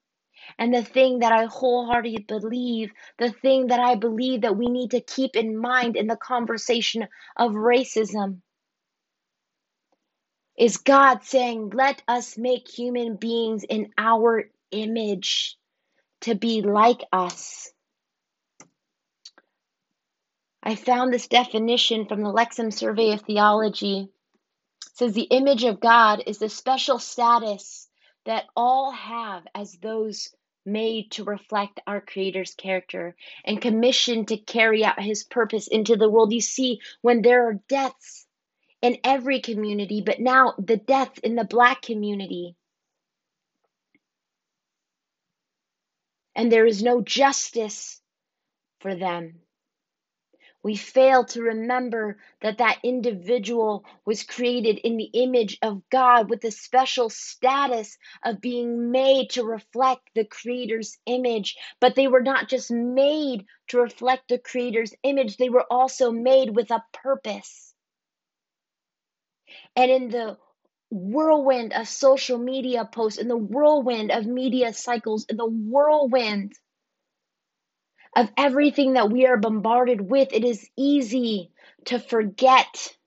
and 0.58 0.74
the 0.74 0.84
thing 0.84 1.20
that 1.20 1.32
I 1.32 1.46
wholeheartedly 1.46 2.26
believe, 2.28 2.92
the 3.18 3.32
thing 3.32 3.68
that 3.68 3.80
I 3.80 3.96
believe 3.96 4.42
that 4.42 4.58
we 4.58 4.68
need 4.68 4.92
to 4.92 5.02
keep 5.02 5.36
in 5.36 5.58
mind 5.58 5.96
in 5.96 6.08
the 6.08 6.18
conversation 6.18 7.08
of 7.36 7.52
racism, 7.52 8.42
is 10.58 10.78
God 10.78 11.24
saying, 11.24 11.72
Let 11.74 12.02
us 12.08 12.38
make 12.38 12.68
human 12.68 13.16
beings 13.16 13.64
in 13.64 13.92
our 13.98 14.50
image 14.72 15.58
to 16.22 16.36
be 16.36 16.62
like 16.62 17.02
us. 17.12 17.72
I 20.64 20.76
found 20.76 21.14
this 21.14 21.28
definition 21.28 22.08
from 22.08 22.24
the 22.24 22.32
Lexham 22.32 22.74
Survey 22.74 23.12
of 23.14 23.22
Theology. 23.22 24.10
It 24.86 24.98
says 24.98 25.14
the 25.14 25.22
image 25.22 25.64
of 25.64 25.80
God 25.80 26.24
is 26.26 26.40
the 26.40 26.50
special 26.50 27.00
status 27.00 27.87
that 28.28 28.46
all 28.56 28.92
have 28.92 29.48
as 29.56 29.74
those 29.78 30.30
made 30.66 31.10
to 31.12 31.24
reflect 31.24 31.80
our 31.88 32.02
Creator's 32.02 32.54
character 32.54 33.16
and 33.46 33.62
commissioned 33.62 34.28
to 34.28 34.38
carry 34.38 34.84
out 34.86 35.02
His 35.02 35.24
purpose 35.24 35.68
into 35.68 35.96
the 35.96 36.10
world. 36.10 36.34
You 36.34 36.42
see, 36.42 36.82
when 37.02 37.22
there 37.22 37.48
are 37.48 37.62
deaths 37.70 38.28
in 38.82 38.98
every 39.04 39.40
community, 39.42 40.04
but 40.06 40.20
now 40.20 40.56
the 40.60 40.78
death 40.78 41.18
in 41.24 41.36
the 41.36 41.46
Black 41.46 41.82
community, 41.82 42.56
and 46.36 46.52
there 46.52 46.66
is 46.66 46.84
no 46.84 47.02
justice 47.02 48.02
for 48.82 48.94
them. 48.94 49.40
We 50.68 50.76
fail 50.76 51.24
to 51.28 51.44
remember 51.44 52.20
that 52.42 52.58
that 52.58 52.80
individual 52.84 53.86
was 54.04 54.24
created 54.24 54.80
in 54.80 54.98
the 54.98 55.10
image 55.14 55.58
of 55.62 55.90
God 55.90 56.30
with 56.30 56.42
the 56.42 56.52
special 56.52 57.10
status 57.10 57.98
of 58.22 58.42
being 58.42 58.92
made 58.92 59.30
to 59.30 59.46
reflect 59.46 60.10
the 60.14 60.26
Creator's 60.26 60.98
image. 61.06 61.56
But 61.80 61.96
they 61.96 62.10
were 62.10 62.22
not 62.22 62.50
just 62.50 62.70
made 62.70 63.46
to 63.70 63.78
reflect 63.80 64.28
the 64.28 64.40
Creator's 64.40 64.94
image, 65.04 65.38
they 65.38 65.48
were 65.48 65.66
also 65.72 66.12
made 66.12 66.54
with 66.54 66.70
a 66.70 66.84
purpose. 66.92 67.74
And 69.74 69.90
in 69.90 70.10
the 70.10 70.38
whirlwind 70.92 71.72
of 71.72 71.88
social 71.88 72.38
media 72.38 72.84
posts, 72.84 73.20
in 73.20 73.30
the 73.30 73.38
whirlwind 73.38 74.12
of 74.12 74.26
media 74.26 74.74
cycles, 74.74 75.24
in 75.30 75.38
the 75.38 75.46
whirlwind 75.46 76.56
of 78.18 78.32
everything 78.36 78.94
that 78.94 79.12
we 79.12 79.28
are 79.28 79.38
bombarded 79.38 80.02
with, 80.02 80.34
it 80.34 80.44
is 80.44 80.70
easy 80.76 81.52
to 81.86 82.00
forget 82.00 82.98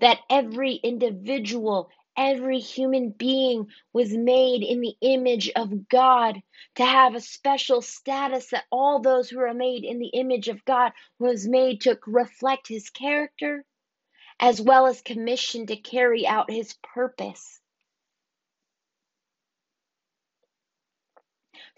that 0.00 0.18
every 0.30 0.74
individual, 0.76 1.90
every 2.16 2.58
human 2.58 3.10
being 3.10 3.68
was 3.92 4.12
made 4.12 4.62
in 4.62 4.80
the 4.80 4.96
image 5.02 5.50
of 5.54 5.88
God 5.90 6.42
to 6.76 6.86
have 6.86 7.14
a 7.14 7.20
special 7.20 7.82
status 7.82 8.48
that 8.50 8.64
all 8.72 9.00
those 9.00 9.30
who 9.30 9.40
are 9.40 9.54
made 9.54 9.84
in 9.84 10.00
the 10.00 10.08
image 10.08 10.48
of 10.48 10.64
God 10.64 10.92
was 11.20 11.46
made 11.46 11.82
to 11.82 11.98
reflect 12.06 12.68
his 12.68 12.90
character 12.90 13.64
as 14.40 14.60
well 14.60 14.88
as 14.88 15.02
commissioned 15.02 15.68
to 15.68 15.76
carry 15.76 16.26
out 16.26 16.50
his 16.50 16.74
purpose. 16.94 17.61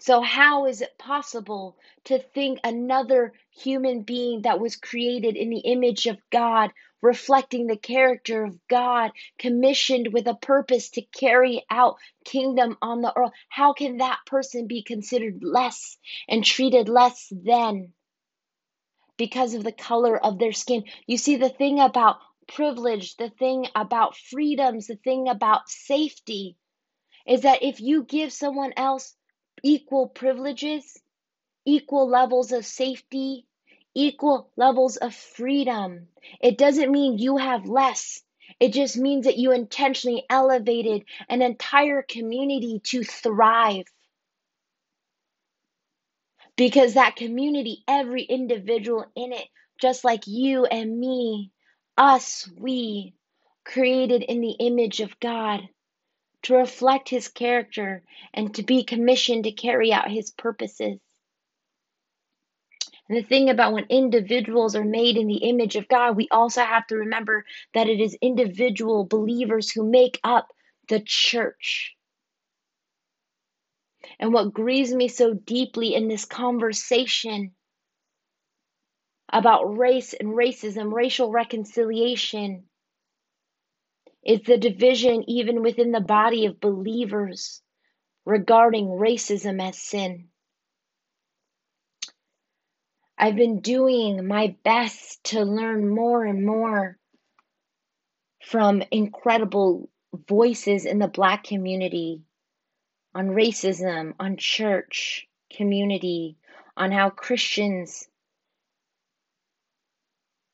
So, 0.05 0.21
how 0.21 0.67
is 0.67 0.81
it 0.81 0.99
possible 0.99 1.79
to 2.03 2.19
think 2.19 2.59
another 2.63 3.33
human 3.49 4.03
being 4.03 4.43
that 4.43 4.59
was 4.59 4.75
created 4.75 5.35
in 5.35 5.49
the 5.49 5.61
image 5.61 6.05
of 6.05 6.19
God, 6.29 6.69
reflecting 7.01 7.65
the 7.65 7.75
character 7.75 8.43
of 8.43 8.67
God, 8.67 9.13
commissioned 9.39 10.13
with 10.13 10.27
a 10.27 10.35
purpose 10.35 10.91
to 10.91 11.01
carry 11.01 11.65
out 11.71 11.97
kingdom 12.23 12.77
on 12.83 13.01
the 13.01 13.17
earth, 13.17 13.31
how 13.49 13.73
can 13.73 13.97
that 13.97 14.19
person 14.27 14.67
be 14.67 14.83
considered 14.83 15.39
less 15.41 15.97
and 16.29 16.45
treated 16.45 16.87
less 16.87 17.27
than 17.31 17.91
because 19.17 19.55
of 19.55 19.63
the 19.63 19.71
color 19.71 20.23
of 20.23 20.37
their 20.37 20.53
skin? 20.53 20.83
You 21.07 21.17
see, 21.17 21.37
the 21.37 21.49
thing 21.49 21.79
about 21.79 22.19
privilege, 22.47 23.15
the 23.15 23.31
thing 23.31 23.69
about 23.73 24.15
freedoms, 24.15 24.85
the 24.85 24.97
thing 24.97 25.29
about 25.29 25.67
safety 25.67 26.57
is 27.25 27.41
that 27.41 27.63
if 27.63 27.81
you 27.81 28.03
give 28.03 28.31
someone 28.31 28.73
else 28.77 29.15
equal 29.65 30.07
privileges, 30.07 31.01
equal 31.65 32.07
levels 32.07 32.51
of 32.51 32.63
safety, 32.67 33.47
equal 33.95 34.51
levels 34.55 34.97
of 34.97 35.15
freedom. 35.15 36.07
It 36.39 36.59
doesn't 36.59 36.91
mean 36.91 37.17
you 37.17 37.37
have 37.37 37.65
less. 37.65 38.21
It 38.59 38.73
just 38.73 38.95
means 38.95 39.25
that 39.25 39.39
you 39.39 39.51
intentionally 39.51 40.23
elevated 40.29 41.05
an 41.27 41.41
entire 41.41 42.03
community 42.03 42.79
to 42.85 43.03
thrive. 43.03 43.85
Because 46.55 46.93
that 46.93 47.15
community, 47.15 47.83
every 47.87 48.21
individual 48.21 49.05
in 49.15 49.33
it, 49.33 49.47
just 49.81 50.05
like 50.05 50.27
you 50.27 50.65
and 50.65 50.99
me, 50.99 51.51
us, 51.97 52.47
we, 52.55 53.15
created 53.65 54.21
in 54.21 54.41
the 54.41 54.51
image 54.59 54.99
of 54.99 55.19
God 55.19 55.67
to 56.45 56.55
reflect 56.55 57.09
his 57.09 57.27
character 57.27 58.03
and 58.33 58.53
to 58.55 58.63
be 58.63 58.83
commissioned 58.83 59.45
to 59.45 59.51
carry 59.51 59.91
out 59.91 60.11
his 60.11 60.31
purposes. 60.31 60.99
And 63.09 63.17
the 63.17 63.23
thing 63.23 63.49
about 63.49 63.73
when 63.73 63.85
individuals 63.89 64.75
are 64.75 64.83
made 64.83 65.17
in 65.17 65.27
the 65.27 65.49
image 65.49 65.75
of 65.75 65.87
God, 65.87 66.15
we 66.15 66.27
also 66.31 66.61
have 66.61 66.85
to 66.87 66.97
remember 66.97 67.45
that 67.73 67.87
it 67.87 67.99
is 67.99 68.17
individual 68.21 69.05
believers 69.05 69.71
who 69.71 69.89
make 69.89 70.19
up 70.23 70.47
the 70.87 70.99
church. 70.99 71.95
And 74.19 74.31
what 74.31 74.53
grieves 74.53 74.93
me 74.93 75.07
so 75.07 75.33
deeply 75.33 75.95
in 75.95 76.07
this 76.07 76.25
conversation 76.25 77.55
about 79.31 79.77
race 79.77 80.13
and 80.13 80.29
racism, 80.29 80.93
racial 80.93 81.31
reconciliation, 81.31 82.65
is 84.25 84.41
the 84.41 84.57
division 84.57 85.23
even 85.29 85.61
within 85.61 85.91
the 85.91 86.01
body 86.01 86.47
of 86.47 86.59
believers 86.59 87.61
regarding 88.25 88.87
racism 88.87 89.61
as 89.61 89.77
sin. 89.77 90.29
I've 93.17 93.35
been 93.35 93.61
doing 93.61 94.27
my 94.27 94.55
best 94.63 95.23
to 95.25 95.43
learn 95.43 95.87
more 95.87 96.25
and 96.25 96.45
more 96.45 96.97
from 98.43 98.83
incredible 98.91 99.89
voices 100.27 100.85
in 100.85 100.99
the 100.99 101.07
Black 101.07 101.43
community 101.43 102.23
on 103.13 103.27
racism, 103.29 104.13
on 104.19 104.37
church 104.37 105.27
community, 105.55 106.35
on 106.75 106.91
how 106.91 107.09
Christians 107.09 108.07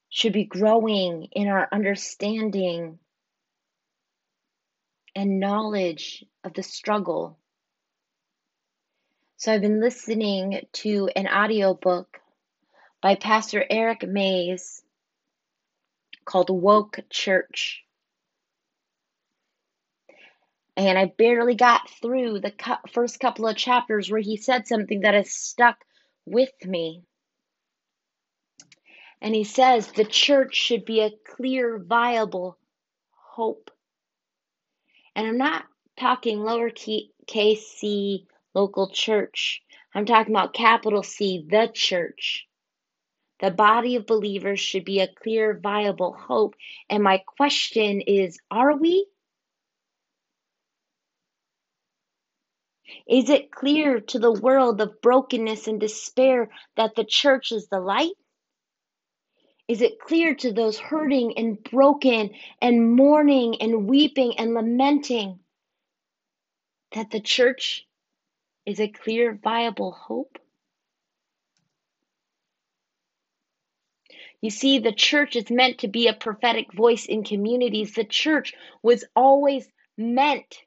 should 0.10 0.34
be 0.34 0.44
growing 0.44 1.30
in 1.32 1.48
our 1.48 1.68
understanding 1.72 3.00
and 5.16 5.40
knowledge 5.40 6.26
of 6.44 6.54
the 6.54 6.64
struggle. 6.64 7.38
So 9.38 9.52
I've 9.52 9.62
been 9.62 9.82
listening 9.82 10.62
to 10.74 11.10
an 11.16 11.28
audiobook 11.28 12.20
by 13.02 13.16
Pastor 13.16 13.66
Eric 13.70 14.08
Mason 14.08 14.86
called 16.26 16.50
Woke 16.50 17.00
Church. 17.10 17.84
And 20.78 20.98
I 20.98 21.06
barely 21.18 21.56
got 21.56 21.90
through 22.02 22.40
the 22.40 22.54
first 22.94 23.20
couple 23.20 23.48
of 23.48 23.58
chapters 23.58 24.10
where 24.10 24.22
he 24.22 24.38
said 24.38 24.68
something 24.68 25.02
that 25.02 25.14
has 25.14 25.32
stuck 25.32 25.78
with 26.26 26.54
me. 26.64 27.04
And 29.22 29.36
he 29.36 29.44
says 29.44 29.92
the 29.92 30.06
church 30.06 30.56
should 30.56 30.86
be 30.86 31.02
a 31.02 31.12
clear, 31.36 31.78
viable 31.78 32.58
hope 33.12 33.70
and 35.16 35.28
I'm 35.28 35.38
not 35.38 35.66
talking 36.00 36.40
lowercase 36.40 37.58
c 37.58 38.28
local 38.54 38.90
church. 38.90 39.62
I'm 39.94 40.06
talking 40.06 40.34
about 40.34 40.54
capital 40.54 41.04
C, 41.04 41.46
the 41.50 41.70
church. 41.74 42.48
The 43.40 43.52
body 43.52 43.96
of 43.96 44.06
believers 44.06 44.60
should 44.60 44.86
be 44.86 45.00
a 45.00 45.08
clear, 45.08 45.60
viable 45.62 46.14
hope. 46.14 46.56
And 46.90 47.04
my 47.04 47.20
question 47.20 48.02
is 48.02 48.40
are 48.52 48.78
we? 48.78 49.08
Is 53.08 53.30
it 53.30 53.52
clear 53.52 54.00
to 54.00 54.20
the 54.20 54.32
world 54.32 54.82
of 54.82 55.02
brokenness 55.02 55.68
and 55.68 55.80
despair 55.80 56.50
that 56.78 56.96
the 56.96 57.06
church 57.06 57.52
is 57.52 57.68
the 57.68 57.80
light? 57.80 58.12
Is 59.72 59.82
it 59.82 60.02
clear 60.02 60.36
to 60.36 60.52
those 60.52 60.78
hurting 60.78 61.38
and 61.38 61.64
broken 61.64 62.32
and 62.62 62.94
mourning 62.94 63.62
and 63.62 63.88
weeping 63.88 64.38
and 64.38 64.54
lamenting 64.54 65.40
that 66.94 67.10
the 67.10 67.22
church 67.22 67.88
is 68.66 68.82
a 68.82 68.90
clear, 68.90 69.40
viable 69.42 69.94
hope? 69.94 70.38
You 74.42 74.50
see, 74.50 74.80
the 74.80 74.92
church 74.92 75.38
is 75.38 75.50
meant 75.50 75.78
to 75.78 75.88
be 75.88 76.10
a 76.10 76.14
prophetic 76.14 76.74
voice 76.74 77.06
in 77.06 77.24
communities. 77.24 77.96
The 77.96 78.04
church 78.04 78.54
was 78.84 79.06
always 79.16 79.70
meant 79.98 80.66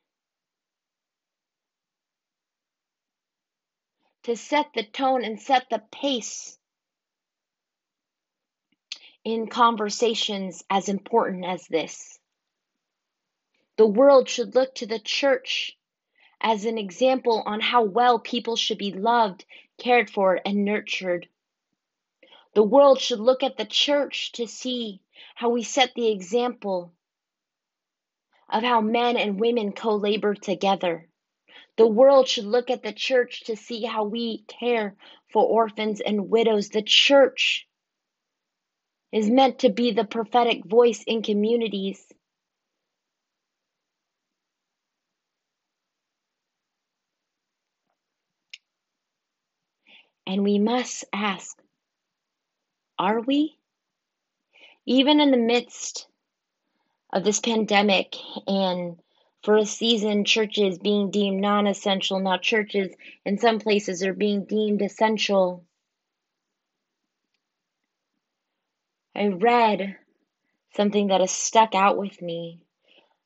to 4.23 4.35
set 4.35 4.69
the 4.75 4.83
tone 4.83 5.23
and 5.25 5.39
set 5.39 5.69
the 5.69 5.83
pace 5.93 6.59
in 9.25 9.47
conversations 9.49 10.63
as 10.69 10.89
important 10.89 11.45
as 11.45 11.67
this. 11.67 12.19
The 13.77 13.87
world 13.87 14.29
should 14.29 14.55
look 14.55 14.75
to 14.77 14.87
the 14.87 14.99
church 14.99 15.77
as 16.41 16.67
an 16.67 16.77
example 16.77 17.43
on 17.47 17.61
how 17.61 17.85
well 17.85 18.19
people 18.19 18.55
should 18.55 18.79
be 18.79 18.93
loved, 18.93 19.45
cared 19.79 20.11
for, 20.11 20.41
and 20.45 20.65
nurtured. 20.65 21.27
The 22.53 22.63
world 22.63 23.01
should 23.01 23.19
look 23.19 23.43
at 23.43 23.57
the 23.57 23.65
church 23.65 24.33
to 24.33 24.47
see 24.47 25.01
how 25.35 25.49
we 25.49 25.63
set 25.63 25.95
the 25.95 26.11
example 26.13 26.93
of 28.49 28.63
how 28.63 28.81
men 28.81 29.17
and 29.17 29.41
women 29.41 29.73
co 29.73 29.97
labor 29.97 30.35
together. 30.35 31.09
The 31.77 31.87
world 31.87 32.29
should 32.29 32.45
look 32.45 32.71
at 32.71 32.83
the 32.83 32.93
church 32.93 33.45
to 33.45 33.57
see 33.57 33.83
how 33.83 34.05
we 34.05 34.45
care 34.47 34.97
for 35.33 35.45
orphans 35.45 36.01
and 36.01 36.31
widows. 36.31 36.69
The 36.69 36.83
church 36.83 37.67
is 39.15 39.31
meant 39.31 39.61
to 39.61 39.71
be 39.71 39.93
the 39.93 40.05
prophetic 40.05 40.65
voice 40.65 41.05
in 41.07 41.23
communities. 41.23 42.05
And 50.27 50.43
we 50.43 50.59
must 50.59 51.05
ask 51.13 51.57
are 52.99 53.21
we? 53.21 53.57
Even 54.87 55.21
in 55.21 55.31
the 55.31 55.37
midst 55.37 56.09
of 57.13 57.23
this 57.23 57.39
pandemic 57.39 58.17
and 58.49 58.99
for 59.45 59.57
a 59.57 59.65
season, 59.67 60.25
churches 60.25 60.79
being 60.79 61.13
deemed 61.13 61.41
non 61.41 61.69
essential, 61.69 62.19
now 62.19 62.39
churches 62.39 62.93
in 63.25 63.39
some 63.39 63.61
places 63.61 64.03
are 64.03 64.15
being 64.15 64.45
deemed 64.45 64.83
essential. 64.83 65.65
I 69.15 69.29
read 69.29 69.97
something 70.75 71.09
that 71.09 71.21
has 71.21 71.31
stuck 71.31 71.75
out 71.75 71.97
with 71.97 72.21
me 72.21 72.61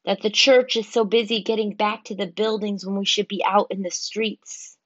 that 0.04 0.20
the 0.20 0.30
church 0.30 0.76
is 0.76 0.88
so 0.88 1.04
busy 1.04 1.42
getting 1.42 1.74
back 1.74 2.04
to 2.04 2.14
the 2.14 2.26
buildings 2.26 2.84
when 2.84 2.98
we 2.98 3.04
should 3.04 3.28
be 3.28 3.42
out 3.44 3.68
in 3.70 3.82
the 3.82 3.90
streets. 3.90 4.76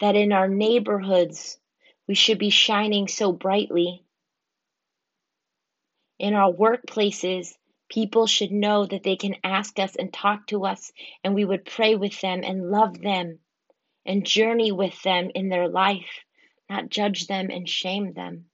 That 0.00 0.16
in 0.16 0.32
our 0.32 0.48
neighborhoods, 0.48 1.58
we 2.06 2.14
should 2.14 2.38
be 2.38 2.50
shining 2.50 3.08
so 3.08 3.32
brightly. 3.32 4.02
In 6.18 6.34
our 6.34 6.52
workplaces, 6.52 7.56
people 7.88 8.26
should 8.26 8.52
know 8.52 8.86
that 8.86 9.02
they 9.02 9.16
can 9.16 9.36
ask 9.44 9.78
us 9.78 9.96
and 9.96 10.12
talk 10.12 10.46
to 10.48 10.64
us, 10.66 10.92
and 11.24 11.34
we 11.34 11.44
would 11.44 11.64
pray 11.64 11.96
with 11.96 12.18
them 12.20 12.42
and 12.44 12.70
love 12.70 13.00
them 13.00 13.38
and 14.04 14.26
journey 14.26 14.72
with 14.72 15.00
them 15.02 15.30
in 15.34 15.48
their 15.48 15.68
life, 15.68 16.24
not 16.68 16.88
judge 16.88 17.26
them 17.26 17.50
and 17.50 17.68
shame 17.68 18.12
them. 18.12 18.46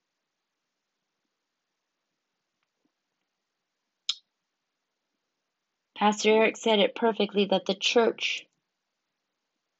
Pastor 5.96 6.30
Eric 6.30 6.58
said 6.58 6.78
it 6.78 6.94
perfectly 6.94 7.46
that 7.46 7.64
the 7.66 7.74
church 7.74 8.46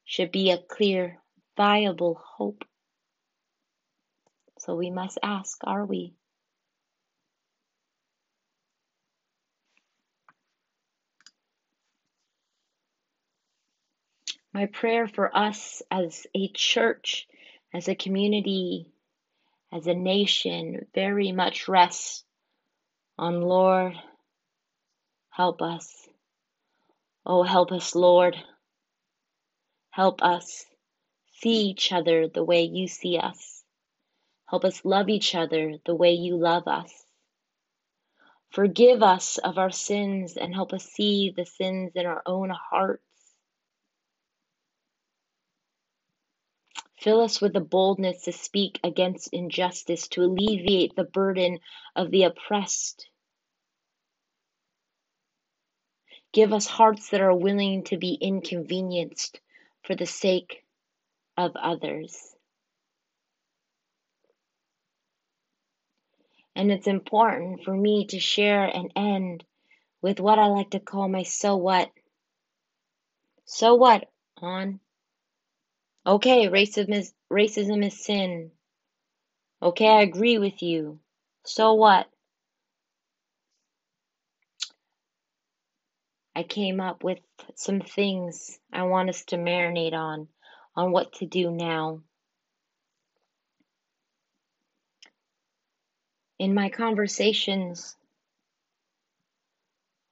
should 0.05 0.33
be 0.33 0.50
a 0.50 0.57
clear, 0.57 1.20
viable 1.57 2.14
hope. 2.14 2.64
So 4.59 4.76
we 4.76 4.90
must 4.90 5.18
ask 5.22 5.59
are 5.64 5.85
we? 5.85 6.14
My 14.56 14.64
prayer 14.64 15.06
for 15.06 15.36
us 15.36 15.82
as 15.90 16.26
a 16.34 16.48
church, 16.48 17.28
as 17.74 17.88
a 17.88 17.94
community, 17.94 18.90
as 19.70 19.86
a 19.86 19.92
nation 19.92 20.86
very 20.94 21.30
much 21.30 21.68
rests 21.68 22.24
on 23.18 23.42
Lord, 23.42 23.92
help 25.28 25.60
us. 25.60 26.08
Oh, 27.26 27.42
help 27.42 27.70
us, 27.70 27.94
Lord. 27.94 28.34
Help 29.90 30.22
us 30.22 30.64
see 31.34 31.66
each 31.68 31.92
other 31.92 32.26
the 32.26 32.42
way 32.42 32.62
you 32.62 32.88
see 32.88 33.18
us. 33.18 33.62
Help 34.48 34.64
us 34.64 34.86
love 34.86 35.10
each 35.10 35.34
other 35.34 35.74
the 35.84 35.94
way 35.94 36.12
you 36.12 36.38
love 36.38 36.66
us. 36.66 36.90
Forgive 38.52 39.02
us 39.02 39.36
of 39.36 39.58
our 39.58 39.70
sins 39.70 40.38
and 40.38 40.54
help 40.54 40.72
us 40.72 40.86
see 40.86 41.34
the 41.36 41.44
sins 41.44 41.92
in 41.94 42.06
our 42.06 42.22
own 42.24 42.48
hearts. 42.48 43.05
Fill 46.98 47.20
us 47.20 47.40
with 47.40 47.52
the 47.52 47.61
boldness 47.61 48.22
to 48.22 48.32
speak 48.32 48.80
against 48.82 49.32
injustice, 49.32 50.09
to 50.09 50.22
alleviate 50.22 50.96
the 50.96 51.04
burden 51.04 51.59
of 51.94 52.11
the 52.11 52.24
oppressed. 52.24 53.09
Give 56.32 56.52
us 56.52 56.66
hearts 56.66 57.11
that 57.11 57.20
are 57.20 57.35
willing 57.35 57.85
to 57.85 57.98
be 57.98 58.14
inconvenienced 58.14 59.40
for 59.82 59.94
the 59.94 60.06
sake 60.06 60.64
of 61.37 61.54
others. 61.56 62.35
And 66.54 66.72
it's 66.72 66.87
important 66.87 67.64
for 67.64 67.74
me 67.74 68.06
to 68.06 68.18
share 68.18 68.64
and 68.64 68.90
end 68.96 69.44
with 70.00 70.20
what 70.20 70.38
I 70.38 70.46
like 70.46 70.70
to 70.70 70.80
call 70.80 71.09
my 71.09 71.22
so 71.22 71.56
what. 71.56 71.90
So 73.44 73.74
what 73.74 74.11
on 74.38 74.80
Okay, 76.06 76.46
racism 76.46 76.94
is 76.94 77.12
racism 77.32 77.84
is 77.84 78.04
sin. 78.04 78.52
Okay, 79.60 79.88
I 79.88 80.02
agree 80.02 80.38
with 80.38 80.62
you. 80.62 81.00
So 81.44 81.74
what? 81.74 82.06
I 86.36 86.44
came 86.44 86.80
up 86.80 87.02
with 87.02 87.18
some 87.56 87.80
things 87.80 88.56
I 88.72 88.84
want 88.84 89.08
us 89.08 89.24
to 89.26 89.36
marinate 89.36 89.94
on, 89.94 90.28
on 90.76 90.92
what 90.92 91.14
to 91.14 91.26
do 91.26 91.50
now. 91.50 92.02
In 96.38 96.54
my 96.54 96.68
conversations 96.68 97.96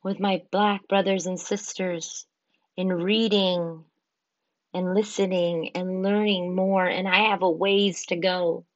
with 0.03 0.19
my 0.19 0.43
black 0.51 0.89
brothers 0.89 1.27
and 1.27 1.39
sisters, 1.39 2.27
in 2.77 2.89
reading 2.89 3.85
and 4.75 4.93
listening 4.93 5.71
and 5.77 6.03
learning 6.03 6.55
more, 6.55 6.85
and 6.85 7.09
I 7.09 7.31
have 7.31 7.43
a 7.43 7.51
ways 7.51 8.07
to 8.07 8.17
go. 8.17 8.67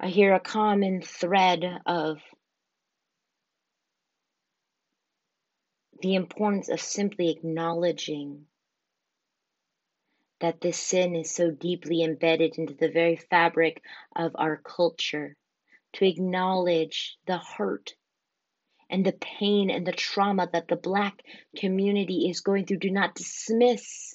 I 0.00 0.08
hear 0.08 0.34
a 0.34 0.40
common 0.40 1.00
thread 1.00 1.64
of 1.86 2.18
the 6.02 6.16
importance 6.16 6.68
of 6.68 6.80
simply 6.80 7.30
acknowledging 7.30 8.46
that 10.40 10.60
this 10.60 10.76
sin 10.76 11.14
is 11.14 11.32
so 11.32 11.52
deeply 11.52 12.02
embedded 12.02 12.58
into 12.58 12.74
the 12.74 12.90
very 12.90 13.14
fabric 13.14 13.80
of 14.16 14.32
our 14.34 14.56
culture, 14.56 15.36
to 15.92 16.04
acknowledge 16.04 17.16
the 17.26 17.38
hurt 17.38 17.94
and 18.92 19.06
the 19.06 19.12
pain 19.12 19.70
and 19.70 19.86
the 19.86 19.92
trauma 19.92 20.48
that 20.52 20.68
the 20.68 20.76
Black 20.76 21.22
community 21.56 22.28
is 22.28 22.42
going 22.42 22.66
through. 22.66 22.76
Do 22.76 22.90
not 22.90 23.14
dismiss 23.14 24.14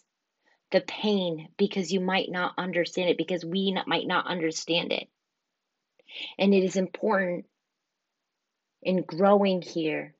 the 0.71 0.81
pain 0.81 1.49
because 1.57 1.91
you 1.91 1.99
might 1.99 2.29
not 2.29 2.53
understand 2.57 3.09
it, 3.09 3.17
because 3.17 3.43
we 3.43 3.71
not, 3.71 3.87
might 3.87 4.05
not 4.05 4.27
understand 4.27 4.93
it. 4.93 5.09
And 6.37 6.53
it 6.53 6.63
is 6.63 6.75
important 6.75 7.45
in 8.83 9.01
growing 9.01 9.63
here 9.63 10.13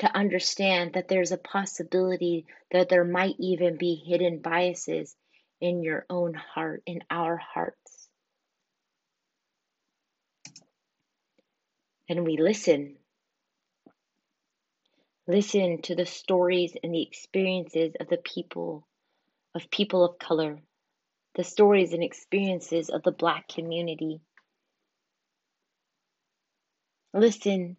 to 0.00 0.12
understand 0.12 0.94
that 0.94 1.08
there's 1.08 1.32
a 1.32 1.38
possibility 1.38 2.46
that 2.72 2.88
there 2.88 3.04
might 3.04 3.36
even 3.38 3.78
be 3.78 3.94
hidden 3.94 4.40
biases 4.40 5.14
in 5.60 5.82
your 5.82 6.04
own 6.10 6.34
heart, 6.34 6.82
in 6.84 7.02
our 7.10 7.36
hearts. 7.36 8.08
And 12.08 12.24
we 12.24 12.38
listen 12.38 12.97
Listen 15.30 15.82
to 15.82 15.94
the 15.94 16.06
stories 16.06 16.74
and 16.82 16.94
the 16.94 17.02
experiences 17.02 17.94
of 18.00 18.08
the 18.08 18.16
people, 18.16 18.88
of 19.54 19.70
people 19.70 20.02
of 20.02 20.18
color, 20.18 20.58
the 21.34 21.44
stories 21.44 21.92
and 21.92 22.02
experiences 22.02 22.88
of 22.88 23.02
the 23.02 23.12
Black 23.12 23.46
community. 23.46 24.22
Listen 27.12 27.76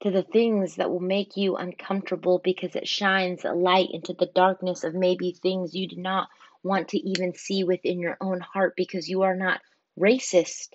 to 0.00 0.10
the 0.10 0.22
things 0.22 0.76
that 0.76 0.88
will 0.88 1.00
make 1.00 1.36
you 1.36 1.56
uncomfortable 1.56 2.40
because 2.42 2.74
it 2.74 2.88
shines 2.88 3.44
a 3.44 3.52
light 3.52 3.90
into 3.92 4.14
the 4.14 4.30
darkness 4.34 4.84
of 4.84 4.94
maybe 4.94 5.32
things 5.32 5.74
you 5.74 5.86
do 5.86 5.96
not 5.96 6.28
want 6.62 6.88
to 6.88 6.98
even 6.98 7.34
see 7.34 7.62
within 7.62 8.00
your 8.00 8.16
own 8.22 8.40
heart 8.40 8.72
because 8.74 9.06
you 9.06 9.20
are 9.20 9.36
not 9.36 9.60
racist. 10.00 10.68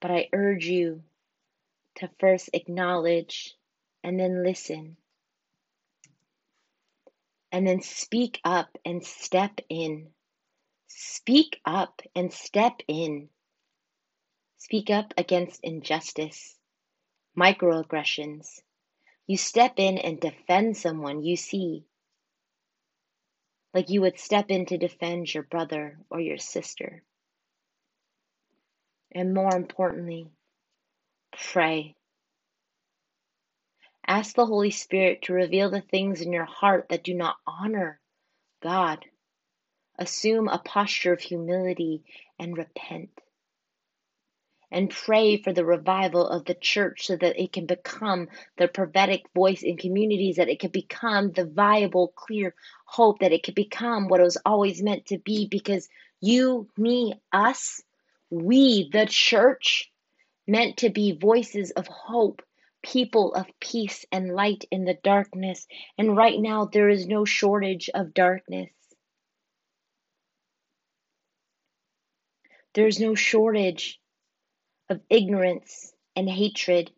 But 0.00 0.10
I 0.10 0.28
urge 0.32 0.66
you 0.66 1.02
to 1.96 2.10
first 2.20 2.50
acknowledge 2.52 3.54
and 4.04 4.18
then 4.18 4.44
listen. 4.44 4.96
And 7.52 7.66
then 7.66 7.80
speak 7.80 8.40
up 8.44 8.76
and 8.84 9.04
step 9.04 9.60
in. 9.68 10.08
Speak 10.88 11.60
up 11.64 12.02
and 12.14 12.32
step 12.32 12.80
in. 12.88 13.28
Speak 14.58 14.90
up 14.90 15.14
against 15.16 15.60
injustice, 15.62 16.56
microaggressions. 17.38 18.60
You 19.26 19.36
step 19.36 19.74
in 19.78 19.98
and 19.98 20.20
defend 20.20 20.76
someone 20.76 21.22
you 21.22 21.36
see, 21.36 21.84
like 23.74 23.90
you 23.90 24.02
would 24.02 24.18
step 24.18 24.50
in 24.50 24.66
to 24.66 24.78
defend 24.78 25.32
your 25.32 25.42
brother 25.44 25.98
or 26.10 26.20
your 26.20 26.38
sister. 26.38 27.02
And 29.16 29.32
more 29.32 29.56
importantly, 29.56 30.26
pray. 31.50 31.94
Ask 34.06 34.36
the 34.36 34.44
Holy 34.44 34.70
Spirit 34.70 35.22
to 35.22 35.32
reveal 35.32 35.70
the 35.70 35.80
things 35.80 36.20
in 36.20 36.34
your 36.34 36.44
heart 36.44 36.90
that 36.90 37.02
do 37.02 37.14
not 37.14 37.36
honor 37.46 37.98
God. 38.62 39.06
Assume 39.98 40.48
a 40.48 40.58
posture 40.58 41.14
of 41.14 41.20
humility 41.20 42.04
and 42.38 42.58
repent. 42.58 43.08
And 44.70 44.90
pray 44.90 45.38
for 45.38 45.54
the 45.54 45.64
revival 45.64 46.28
of 46.28 46.44
the 46.44 46.52
church 46.52 47.06
so 47.06 47.16
that 47.16 47.40
it 47.42 47.54
can 47.54 47.64
become 47.64 48.28
the 48.58 48.68
prophetic 48.68 49.24
voice 49.34 49.62
in 49.62 49.78
communities, 49.78 50.36
that 50.36 50.50
it 50.50 50.60
can 50.60 50.72
become 50.72 51.32
the 51.32 51.46
viable, 51.46 52.08
clear 52.08 52.54
hope, 52.84 53.20
that 53.20 53.32
it 53.32 53.44
can 53.44 53.54
become 53.54 54.08
what 54.08 54.20
it 54.20 54.24
was 54.24 54.36
always 54.44 54.82
meant 54.82 55.06
to 55.06 55.16
be 55.16 55.48
because 55.48 55.88
you, 56.20 56.68
me, 56.76 57.14
us, 57.32 57.80
we, 58.30 58.88
the 58.92 59.06
church, 59.06 59.90
meant 60.46 60.78
to 60.78 60.90
be 60.90 61.18
voices 61.18 61.70
of 61.72 61.86
hope, 61.86 62.42
people 62.82 63.34
of 63.34 63.46
peace 63.60 64.04
and 64.12 64.34
light 64.34 64.64
in 64.70 64.84
the 64.84 64.98
darkness. 65.02 65.66
And 65.98 66.16
right 66.16 66.38
now, 66.38 66.66
there 66.66 66.88
is 66.88 67.06
no 67.06 67.24
shortage 67.24 67.90
of 67.92 68.14
darkness. 68.14 68.70
There's 72.74 73.00
no 73.00 73.14
shortage 73.14 73.98
of 74.88 75.00
ignorance 75.08 75.92
and 76.14 76.28
hatred, 76.28 76.90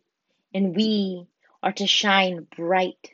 and 0.53 0.75
we 0.75 1.25
are 1.63 1.71
to 1.73 1.87
shine 1.87 2.47
bright. 2.55 3.11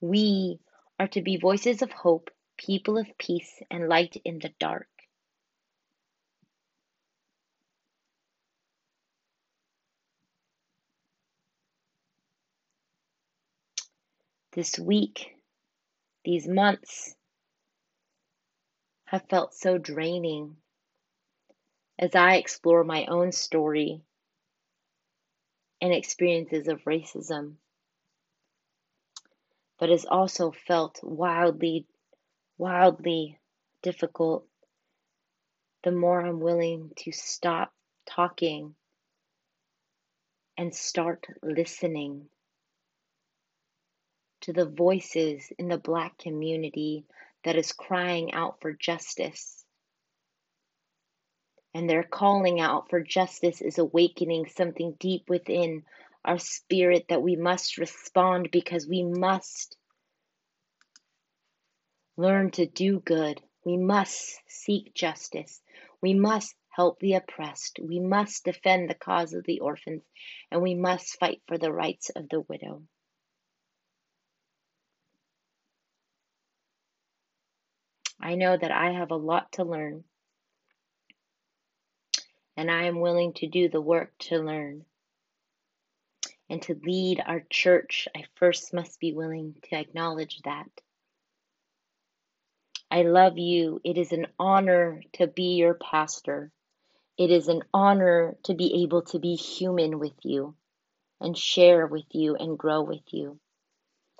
We 0.00 0.58
are 0.98 1.08
to 1.08 1.22
be 1.22 1.36
voices 1.36 1.82
of 1.82 1.92
hope, 1.92 2.30
people 2.56 2.98
of 2.98 3.06
peace 3.18 3.62
and 3.70 3.88
light 3.88 4.20
in 4.24 4.40
the 4.40 4.50
dark. 4.58 4.88
This 14.58 14.76
week, 14.76 15.36
These 16.24 16.48
months 16.48 17.14
have 19.04 19.28
felt 19.28 19.54
so 19.54 19.78
draining 19.78 20.56
as 21.96 22.16
I 22.16 22.34
explore 22.34 22.82
my 22.82 23.06
own 23.06 23.30
story 23.30 24.02
and 25.80 25.92
experiences 25.92 26.66
of 26.66 26.82
racism, 26.82 27.58
but 29.78 29.90
has 29.90 30.04
also 30.04 30.50
felt 30.50 31.04
wildly, 31.04 31.86
wildly 32.56 33.38
difficult 33.82 34.44
the 35.84 35.92
more 35.92 36.20
I'm 36.20 36.40
willing 36.40 36.90
to 36.96 37.12
stop 37.12 37.72
talking 38.06 38.74
and 40.56 40.74
start 40.74 41.28
listening 41.44 42.28
to 44.42 44.52
the 44.52 44.66
voices 44.66 45.50
in 45.58 45.68
the 45.68 45.78
Black 45.78 46.18
community 46.18 47.04
that 47.44 47.56
is 47.56 47.72
crying 47.72 48.32
out 48.32 48.60
for 48.60 48.72
justice. 48.72 49.64
And 51.74 51.88
their 51.88 52.02
calling 52.02 52.60
out 52.60 52.90
for 52.90 53.00
justice 53.00 53.60
is 53.60 53.78
awakening 53.78 54.46
something 54.46 54.96
deep 54.98 55.28
within 55.28 55.84
our 56.24 56.38
spirit 56.38 57.06
that 57.08 57.22
we 57.22 57.36
must 57.36 57.78
respond 57.78 58.50
because 58.50 58.86
we 58.86 59.02
must 59.04 59.76
learn 62.16 62.50
to 62.50 62.66
do 62.66 63.00
good. 63.00 63.40
We 63.64 63.76
must 63.76 64.40
seek 64.46 64.94
justice. 64.94 65.60
We 66.02 66.14
must 66.14 66.54
help 66.70 66.98
the 67.00 67.14
oppressed. 67.14 67.78
We 67.82 68.00
must 68.00 68.44
defend 68.44 68.88
the 68.90 68.94
cause 68.94 69.32
of 69.32 69.44
the 69.44 69.60
orphans. 69.60 70.02
And 70.50 70.62
we 70.62 70.74
must 70.74 71.18
fight 71.18 71.42
for 71.46 71.58
the 71.58 71.72
rights 71.72 72.10
of 72.10 72.28
the 72.28 72.40
widow. 72.40 72.82
I 78.20 78.34
know 78.34 78.56
that 78.56 78.72
I 78.72 78.92
have 78.92 79.10
a 79.10 79.16
lot 79.16 79.52
to 79.52 79.64
learn, 79.64 80.04
and 82.56 82.70
I 82.70 82.84
am 82.84 83.00
willing 83.00 83.32
to 83.34 83.46
do 83.46 83.68
the 83.68 83.80
work 83.80 84.12
to 84.20 84.38
learn. 84.38 84.84
And 86.50 86.62
to 86.62 86.80
lead 86.82 87.22
our 87.24 87.44
church, 87.50 88.08
I 88.16 88.24
first 88.36 88.72
must 88.72 88.98
be 89.00 89.12
willing 89.12 89.56
to 89.64 89.76
acknowledge 89.76 90.40
that. 90.44 90.70
I 92.90 93.02
love 93.02 93.36
you. 93.36 93.80
It 93.84 93.98
is 93.98 94.12
an 94.12 94.28
honor 94.38 95.02
to 95.14 95.26
be 95.26 95.56
your 95.56 95.74
pastor. 95.74 96.50
It 97.18 97.30
is 97.30 97.48
an 97.48 97.62
honor 97.74 98.36
to 98.44 98.54
be 98.54 98.82
able 98.82 99.02
to 99.02 99.18
be 99.18 99.34
human 99.34 99.98
with 99.98 100.14
you 100.22 100.54
and 101.20 101.36
share 101.36 101.86
with 101.86 102.06
you 102.12 102.34
and 102.36 102.58
grow 102.58 102.80
with 102.82 103.12
you. 103.12 103.38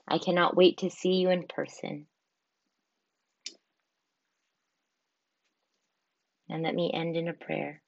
I 0.07 0.19
cannot 0.19 0.57
wait 0.57 0.79
to 0.79 0.91
see 0.91 1.15
you 1.15 1.31
in 1.31 1.47
person. 1.47 2.07
And 6.49 6.63
let 6.63 6.75
me 6.75 6.91
end 6.93 7.17
in 7.17 7.29
a 7.29 7.33
prayer. 7.33 7.83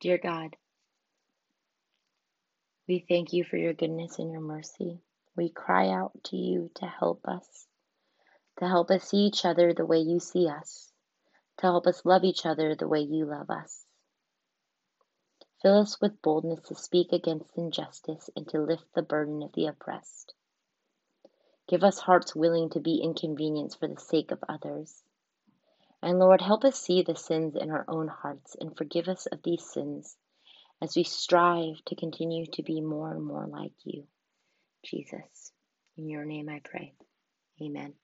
Dear 0.00 0.18
God, 0.18 0.56
we 2.86 3.04
thank 3.08 3.32
you 3.32 3.44
for 3.44 3.56
your 3.56 3.72
goodness 3.72 4.18
and 4.18 4.30
your 4.30 4.40
mercy. 4.40 5.00
We 5.36 5.48
cry 5.48 5.88
out 5.88 6.12
to 6.24 6.36
you 6.36 6.70
to 6.76 6.86
help 6.86 7.26
us, 7.26 7.66
to 8.58 8.68
help 8.68 8.90
us 8.90 9.08
see 9.08 9.18
each 9.18 9.44
other 9.44 9.72
the 9.72 9.86
way 9.86 9.98
you 9.98 10.20
see 10.20 10.48
us, 10.48 10.92
to 11.58 11.66
help 11.66 11.86
us 11.86 12.04
love 12.04 12.24
each 12.24 12.46
other 12.46 12.74
the 12.74 12.88
way 12.88 13.00
you 13.00 13.24
love 13.24 13.50
us. 13.50 13.84
Fill 15.62 15.80
us 15.80 16.00
with 16.00 16.22
boldness 16.22 16.60
to 16.68 16.74
speak 16.74 17.12
against 17.12 17.56
injustice 17.56 18.30
and 18.36 18.46
to 18.48 18.60
lift 18.60 18.84
the 18.94 19.02
burden 19.02 19.42
of 19.42 19.52
the 19.52 19.66
oppressed. 19.66 20.34
Give 21.68 21.82
us 21.82 21.98
hearts 21.98 22.34
willing 22.34 22.70
to 22.70 22.80
be 22.80 23.00
inconvenienced 23.02 23.80
for 23.80 23.88
the 23.88 24.00
sake 24.00 24.30
of 24.30 24.44
others. 24.48 25.02
And 26.02 26.18
Lord, 26.18 26.40
help 26.40 26.64
us 26.64 26.80
see 26.80 27.02
the 27.02 27.16
sins 27.16 27.56
in 27.56 27.70
our 27.70 27.84
own 27.88 28.08
hearts 28.08 28.56
and 28.60 28.76
forgive 28.76 29.08
us 29.08 29.26
of 29.26 29.42
these 29.42 29.64
sins 29.64 30.16
as 30.80 30.94
we 30.94 31.02
strive 31.02 31.84
to 31.86 31.96
continue 31.96 32.46
to 32.52 32.62
be 32.62 32.80
more 32.80 33.12
and 33.12 33.24
more 33.24 33.46
like 33.46 33.72
you. 33.84 34.06
Jesus, 34.84 35.52
in 35.96 36.08
your 36.08 36.24
name 36.24 36.48
I 36.48 36.60
pray. 36.62 36.94
Amen. 37.60 37.94